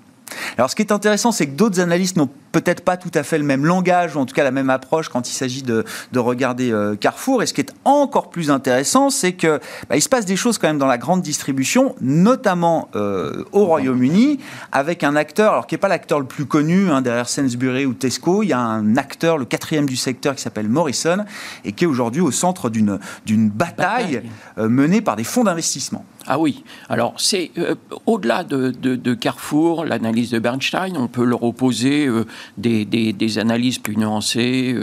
Alors, 0.58 0.70
ce 0.70 0.76
qui 0.76 0.82
est 0.82 0.92
intéressant, 0.92 1.32
c'est 1.32 1.48
que 1.48 1.56
d'autres 1.56 1.80
analystes 1.80 2.18
n'ont 2.18 2.30
peut-être 2.52 2.82
pas 2.82 2.96
tout 2.96 3.12
à 3.14 3.24
fait 3.24 3.38
le 3.38 3.44
même 3.44 3.66
langage, 3.66 4.16
ou 4.16 4.20
en 4.20 4.26
tout 4.26 4.34
cas 4.34 4.44
la 4.44 4.52
même 4.52 4.70
approche 4.70 5.10
quand 5.10 5.30
il 5.30 5.34
s'agit 5.34 5.62
de, 5.62 5.84
regarder 6.16 6.72
euh, 6.72 6.96
Carrefour. 6.96 7.44
Et 7.44 7.46
ce 7.46 7.54
qui 7.54 7.62
est 7.62 7.74
encore 7.84 8.30
plus 8.30 8.50
intéressant, 8.50 9.10
c'est 9.10 9.34
que 9.34 9.60
bah, 9.90 9.98
il 9.98 10.02
se 10.02 10.10
passe 10.10 10.26
des 10.26 10.38
choses 10.38 10.58
quand 10.58 10.68
même 10.68 10.78
dans 10.78 10.88
la 10.88 10.98
grande 10.98 11.22
distribution, 11.22 11.96
notamment 12.00 12.90
euh, 12.96 13.44
au 13.52 13.66
Royaume-Uni, 13.66 14.40
avec 14.72 15.04
un 15.04 15.16
acteur, 15.16 15.52
alors 15.52 15.68
qui 15.68 15.76
n'est 15.76 15.80
pas 15.80 15.90
l'acteur 15.90 16.20
le 16.20 16.26
plus 16.26 16.46
connu 16.46 16.90
hein, 16.90 17.02
derrière 17.02 17.28
Sainsbury 17.28 17.86
ou 17.86 17.94
Tesco, 17.94 18.44
il 18.44 18.48
y 18.48 18.54
a 18.54 18.60
un 18.60 18.96
acteur, 18.96 19.38
le 19.38 19.46
quatrième 19.46 19.86
du 19.86 19.98
secteur, 19.98 20.36
qui 20.36 20.42
s'appelle 20.42 20.70
Morrison, 20.70 21.26
et 21.66 21.74
qui 21.74 21.84
est 21.84 21.88
aujourd'hui 21.88 22.22
au 22.22 22.32
centre 22.32 22.70
d'une 22.70 23.50
bataille, 23.50 24.24
euh, 24.58 24.70
menée 24.70 25.02
par 25.02 25.18
des 25.18 25.24
fonds 25.24 25.44
d'investissement. 25.44 26.06
Ah 26.28 26.40
oui, 26.40 26.64
alors 26.90 27.14
c'est 27.18 27.52
euh, 27.58 27.76
au-delà 28.08 28.44
de, 28.44 29.14
Carrefour, 29.14 29.86
l'analyse 29.86 30.32
de 30.32 30.40
Bernstein, 30.40 30.98
on 30.98 31.08
peut 31.08 31.24
leur 31.24 31.44
opposer 31.44 32.08
euh, 32.08 32.26
des, 32.58 33.38
analyses 33.38 33.80
plus 33.80 33.98
nuancées 33.98 34.76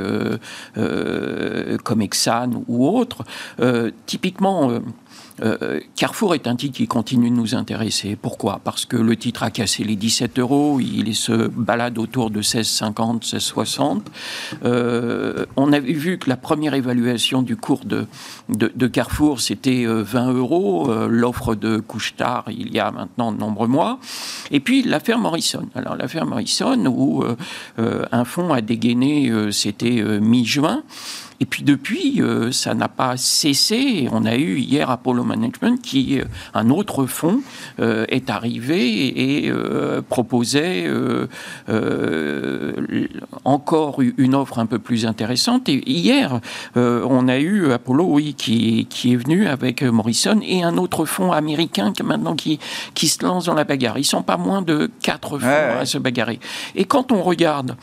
comme 1.84 2.02
Exxon 2.02 2.64
ou 2.68 2.86
autres. 2.86 3.24
typiquement, 4.06 4.80
euh, 5.42 5.80
Carrefour 5.96 6.34
est 6.34 6.46
un 6.46 6.56
titre 6.56 6.76
qui 6.76 6.86
continue 6.86 7.30
de 7.30 7.34
nous 7.34 7.54
intéresser. 7.54 8.16
Pourquoi? 8.16 8.60
Parce 8.62 8.86
que 8.86 8.96
le 8.96 9.16
titre 9.16 9.42
a 9.42 9.50
cassé 9.50 9.84
les 9.84 9.96
17 9.96 10.38
euros, 10.38 10.78
il 10.80 11.14
se 11.14 11.48
balade 11.48 11.98
autour 11.98 12.30
de 12.30 12.42
16,50, 12.42 13.22
16,60. 13.22 14.02
Euh, 14.64 15.46
on 15.56 15.72
avait 15.72 15.92
vu 15.92 16.18
que 16.18 16.28
la 16.28 16.36
première 16.36 16.74
évaluation 16.74 17.42
du 17.42 17.56
cours 17.56 17.80
de, 17.84 18.86
Carrefour, 18.86 19.40
c'était 19.40 19.84
20 19.86 20.30
euh, 20.30 20.38
euros. 20.38 20.92
L'offre 21.08 21.54
de 21.54 21.78
Couchetard, 21.78 22.44
il 22.48 22.72
y 22.72 22.78
a 22.78 22.90
maintenant 22.90 23.32
de 23.32 23.38
nombreux 23.38 23.68
mois. 23.68 23.98
Et 24.50 24.60
puis 24.60 24.82
l'affaire 24.82 25.18
Morrison. 25.18 25.68
Alors 25.74 25.96
l'affaire 25.96 26.26
Morrison, 26.26 26.86
où 26.86 27.24
un 27.78 28.24
fonds 28.24 28.52
a 28.52 28.60
dégainé, 28.60 29.32
c'était 29.50 30.02
mi-juin. 30.20 30.82
Et 31.42 31.44
puis 31.44 31.64
depuis, 31.64 32.22
euh, 32.22 32.52
ça 32.52 32.72
n'a 32.72 32.86
pas 32.86 33.16
cessé. 33.16 34.08
On 34.12 34.26
a 34.26 34.36
eu 34.36 34.58
hier 34.58 34.88
Apollo 34.90 35.24
Management 35.24 35.82
qui, 35.82 36.20
euh, 36.20 36.24
un 36.54 36.70
autre 36.70 37.06
fonds, 37.06 37.40
euh, 37.80 38.04
est 38.10 38.30
arrivé 38.30 39.42
et 39.42 39.52
proposait 40.08 40.88
encore 43.44 44.00
une 44.18 44.36
offre 44.36 44.60
un 44.60 44.66
peu 44.66 44.78
plus 44.78 45.04
intéressante. 45.04 45.68
Et 45.68 45.82
hier, 45.90 46.40
on 46.76 47.26
a 47.26 47.38
eu 47.38 47.72
Apollo, 47.72 48.04
oui, 48.04 48.34
qui, 48.34 48.86
qui 48.88 49.14
est 49.14 49.16
venu 49.16 49.48
avec 49.48 49.82
Morrison 49.82 50.38
et 50.44 50.62
un 50.62 50.76
autre 50.76 51.04
fonds 51.06 51.32
américain 51.32 51.92
qui 51.92 52.04
maintenant 52.04 52.36
qui, 52.36 52.60
qui 52.94 53.08
se 53.08 53.24
lance 53.24 53.46
dans 53.46 53.54
la 53.54 53.64
bagarre. 53.64 53.98
Ils 53.98 54.04
sont 54.04 54.22
pas 54.22 54.36
moins 54.36 54.62
de 54.62 54.90
quatre 55.02 55.40
fonds 55.40 55.78
à 55.80 55.86
se 55.86 55.98
bagarrer. 55.98 56.38
Et 56.76 56.84
quand 56.84 57.10
on 57.10 57.22
regarde 57.22 57.76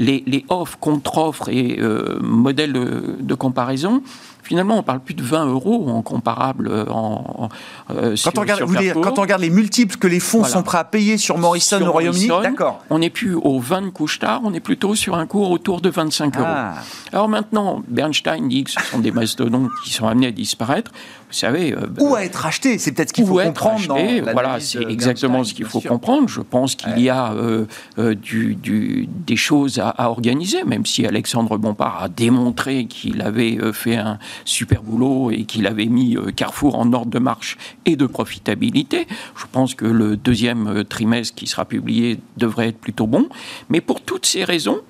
les, 0.00 0.24
les 0.26 0.44
offres, 0.48 0.78
contre-offres 0.78 1.48
et 1.50 1.78
euh, 1.78 2.18
modèles 2.20 2.72
de, 2.72 3.34
comparaison, 3.34 4.02
finalement, 4.42 4.78
on 4.78 4.82
parle 4.82 5.00
plus 5.00 5.14
de 5.14 5.22
20 5.22 5.46
euros 5.46 5.88
en 5.88 6.02
comparable 6.02 6.70
en, 6.88 7.48
euh, 7.90 8.16
quand, 8.22 8.38
on 8.38 8.40
regarde, 8.40 8.62
quand 9.02 9.18
on 9.18 9.22
regarde 9.22 9.42
les 9.42 9.50
multiples 9.50 9.96
que 9.96 10.06
les 10.06 10.20
fonds 10.20 10.44
sont 10.44 10.62
prêts 10.62 10.78
à 10.78 10.84
payer 10.84 11.18
sur 11.18 11.38
Morrison 11.38 11.80
au 11.82 11.92
Royaume-Uni, 11.92 12.28
d'accord. 12.42 12.84
On 12.90 12.98
n'est 12.98 13.10
plus 13.10 13.34
au 13.34 13.58
20 13.58 13.82
de 13.82 14.18
tard, 14.18 14.40
on 14.44 14.54
est 14.54 14.60
plutôt 14.60 14.94
sur 14.94 15.16
un 15.16 15.26
cours 15.26 15.50
autour 15.50 15.80
de 15.80 15.90
25 15.90 16.36
euros. 16.36 16.46
Ah. 16.46 16.74
Alors 17.12 17.28
maintenant, 17.28 17.82
Bernstein 17.88 18.48
dit 18.48 18.64
que 18.64 18.70
ce 18.70 18.80
sont 18.80 18.98
des 18.98 19.12
mastodontes 19.12 19.70
qui 19.84 19.92
sont 19.92 20.06
amenés 20.06 20.28
à 20.28 20.32
disparaître. 20.32 20.90
Vous 21.30 21.36
savez. 21.36 21.72
Euh, 21.72 21.86
Ou 22.00 22.16
à 22.16 22.24
être 22.24 22.44
acheté, 22.44 22.78
c'est 22.78 22.90
peut-être 22.90 23.10
ce 23.10 23.12
qu'il 23.12 23.24
faut 23.24 23.38
comprendre. 23.38 23.86
Dans 23.86 24.32
voilà, 24.32 24.58
c'est 24.58 24.82
exactement 24.82 25.44
ce 25.44 25.54
qu'il 25.54 25.64
faut 25.64 25.80
comprendre. 25.80 26.28
Je 26.28 26.40
pense 26.40 26.74
qu'il 26.74 26.98
y 26.98 27.08
a 27.08 27.32
euh, 27.32 27.66
euh, 27.98 28.16
du, 28.16 28.56
du, 28.56 29.08
des 29.08 29.36
choses 29.36 29.78
à, 29.78 30.10
organiser, 30.10 30.64
même 30.64 30.84
si 30.84 31.06
Alexandre 31.06 31.56
Bompard 31.56 32.02
a 32.02 32.08
démontré 32.08 32.86
qu'il 32.86 33.22
avait 33.22 33.58
fait 33.72 33.96
un 33.96 34.18
super 34.44 34.82
boulot 34.82 35.30
et 35.30 35.44
qu'il 35.44 35.66
avait 35.66 35.86
mis 35.86 36.16
Carrefour 36.36 36.78
en 36.78 36.92
ordre 36.92 37.10
de 37.10 37.18
marche 37.18 37.58
et 37.86 37.96
de 37.96 38.06
profitabilité. 38.06 39.06
Je 39.36 39.46
pense 39.50 39.74
que 39.74 39.84
le 39.84 40.16
deuxième 40.16 40.84
trimestre 40.84 41.34
qui 41.34 41.46
sera 41.46 41.64
publié 41.64 42.18
devrait 42.36 42.68
être 42.68 42.78
plutôt 42.78 43.06
bon. 43.06 43.28
Mais 43.68 43.80
pour 43.80 44.00
toutes 44.00 44.26
ces 44.26 44.44
raisons, 44.44 44.80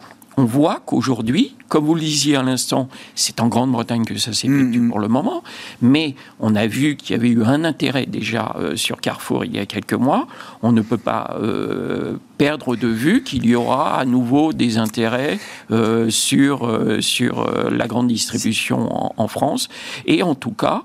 on 0.41 0.45
voit 0.45 0.81
qu'aujourd'hui, 0.87 1.55
comme 1.69 1.85
vous 1.85 1.95
le 1.95 2.01
disiez 2.01 2.37
à 2.37 2.43
l'instant, 2.43 2.89
c'est 3.15 3.41
en 3.41 3.49
Grande-Bretagne 3.49 4.07
que 4.07 4.17
ça 4.17 4.33
s'effectue 4.33 4.79
mm, 4.79 4.87
mm. 4.87 4.89
pour 4.89 4.99
le 4.99 5.09
moment, 5.09 5.45
mais 5.83 6.15
on 6.39 6.55
a 6.57 6.67
vu 6.67 6.97
qu'il 6.97 7.15
y 7.15 7.19
avait 7.19 7.29
eu 7.29 7.45
un 7.45 7.63
intérêt 7.65 8.07
déjà 8.07 8.57
euh, 8.59 8.75
sur 8.75 9.03
Carrefour 9.03 9.45
il 9.45 9.55
y 9.55 9.59
a 9.59 9.67
quelques 9.67 9.93
mois. 9.93 10.27
On 10.63 10.73
ne 10.73 10.81
peut 10.81 10.97
pas 10.97 11.37
euh, 11.39 12.17
perdre 12.39 12.75
de 12.75 12.89
vue 12.89 13.23
qu'il 13.23 13.45
y 13.45 13.55
aura 13.55 13.99
à 13.99 14.07
nouveau 14.07 14.55
des 14.55 14.79
intérêts 14.79 15.39
euh, 15.71 16.09
sur, 16.09 16.67
sur 17.01 17.51
la 17.71 17.87
grande 17.87 18.09
distribution 18.09 19.13
en, 19.21 19.29
France. 19.29 19.69
Et 20.07 20.23
en 20.23 20.35
tout 20.35 20.53
cas, 20.53 20.85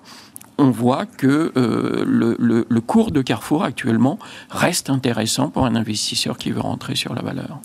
on 0.57 0.69
voit 0.69 1.05
que 1.05 1.51
le, 1.55 2.35
le, 2.37 2.81
cours 2.81 3.11
de 3.11 3.21
Carrefour 3.21 3.63
actuellement 3.63 4.19
reste 4.49 4.89
intéressant 4.89 5.49
pour 5.49 5.65
un 5.65 5.75
investisseur 5.75 6.37
qui 6.37 6.51
veut 6.51 6.61
rentrer 6.61 6.95
sur 6.95 7.15
la 7.15 7.21
valeur 7.21 7.59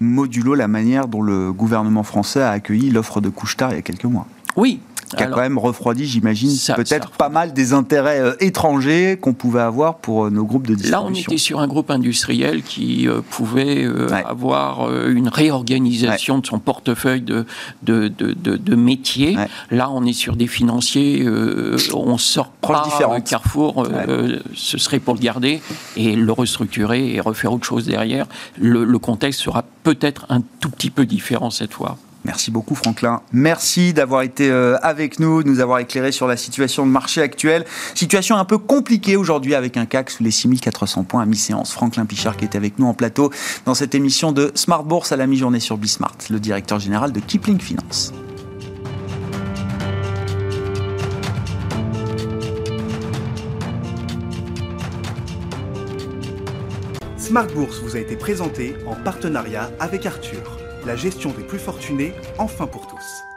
modulo 0.00 0.54
la 0.54 0.68
manière 0.68 1.08
dont 1.08 1.22
le 1.22 1.52
gouvernement 1.52 2.02
français 2.02 2.42
a 2.42 2.50
accueilli 2.50 2.90
l'offre 2.90 3.20
de 3.20 3.28
Couchetard 3.28 3.72
il 3.72 3.76
y 3.76 3.78
a 3.78 3.82
quelques 3.82 4.04
mois. 4.04 4.26
Oui, 4.56 4.80
qui 5.16 5.22
a 5.22 5.26
quand 5.26 5.40
même 5.40 5.58
refroidi, 5.58 6.06
j'imagine, 6.06 6.50
peut-être 6.76 7.10
pas 7.10 7.28
mal 7.28 7.52
des 7.52 7.72
intérêts 7.72 8.20
euh, 8.20 8.34
étrangers 8.40 9.18
qu'on 9.20 9.32
pouvait 9.32 9.60
avoir 9.60 9.96
pour 9.96 10.26
euh, 10.26 10.30
nos 10.30 10.44
groupes 10.44 10.66
de 10.66 10.74
distribution. 10.74 11.00
Là, 11.00 11.10
on 11.10 11.14
était 11.14 11.38
sur 11.38 11.60
un 11.60 11.66
groupe 11.66 11.90
industriel 11.90 12.62
qui 12.62 13.08
euh, 13.08 13.20
pouvait 13.30 13.86
avoir 14.12 14.90
une 15.08 15.28
réorganisation 15.28 16.38
de 16.38 16.46
son 16.46 16.58
portefeuille 16.58 17.22
de, 17.22 17.46
de, 17.82 18.08
de, 18.08 18.34
de, 18.34 18.74
métiers. 18.74 19.36
Là, 19.70 19.90
on 19.90 20.04
est 20.04 20.12
sur 20.12 20.36
des 20.36 20.46
financiers, 20.46 21.26
on 21.94 22.18
sort 22.18 22.50
pas 22.50 22.84
Carrefour, 23.24 23.86
ce 24.54 24.78
serait 24.78 24.98
pour 24.98 25.14
le 25.14 25.20
garder 25.20 25.60
et 25.96 26.14
le 26.16 26.32
restructurer 26.32 27.14
et 27.14 27.20
refaire 27.20 27.52
autre 27.52 27.66
chose 27.66 27.86
derrière. 27.86 28.26
le 28.58 28.98
contexte 28.98 29.40
sera 29.40 29.64
peut-être 29.82 30.26
un 30.28 30.42
tout 30.60 30.70
petit 30.70 30.90
peu 30.90 31.06
différent 31.06 31.50
cette 31.50 31.72
fois. 31.72 31.98
Merci 32.28 32.50
beaucoup 32.50 32.74
Franklin. 32.74 33.22
Merci 33.32 33.94
d'avoir 33.94 34.20
été 34.20 34.50
euh, 34.50 34.76
avec 34.82 35.18
nous, 35.18 35.42
de 35.42 35.48
nous 35.48 35.60
avoir 35.60 35.78
éclairé 35.78 36.12
sur 36.12 36.26
la 36.26 36.36
situation 36.36 36.84
de 36.84 36.90
marché 36.90 37.22
actuelle. 37.22 37.64
Situation 37.94 38.36
un 38.36 38.44
peu 38.44 38.58
compliquée 38.58 39.16
aujourd'hui 39.16 39.54
avec 39.54 39.78
un 39.78 39.86
CAC 39.86 40.10
sous 40.10 40.22
les 40.22 40.30
6400 40.30 41.04
points 41.04 41.22
à 41.22 41.24
mi-séance. 41.24 41.72
Franklin 41.72 42.04
Pichard 42.04 42.36
qui 42.36 42.44
est 42.44 42.54
avec 42.54 42.78
nous 42.78 42.86
en 42.86 42.92
plateau 42.92 43.32
dans 43.64 43.72
cette 43.72 43.94
émission 43.94 44.32
de 44.32 44.52
Smart 44.54 44.84
Bourse 44.84 45.10
à 45.10 45.16
la 45.16 45.26
mi-journée 45.26 45.58
sur 45.58 45.78
Bismart, 45.78 46.18
le 46.28 46.38
directeur 46.38 46.78
général 46.78 47.12
de 47.12 47.20
Kipling 47.20 47.58
Finance. 47.60 48.12
Smart 57.16 57.46
Bourse 57.46 57.80
vous 57.82 57.96
a 57.96 58.00
été 58.00 58.16
présenté 58.16 58.76
en 58.86 58.96
partenariat 58.96 59.70
avec 59.80 60.04
Arthur 60.04 60.67
la 60.88 60.96
gestion 60.96 61.32
des 61.32 61.44
plus 61.44 61.58
fortunés, 61.58 62.14
enfin 62.38 62.66
pour 62.66 62.86
tous. 62.86 63.27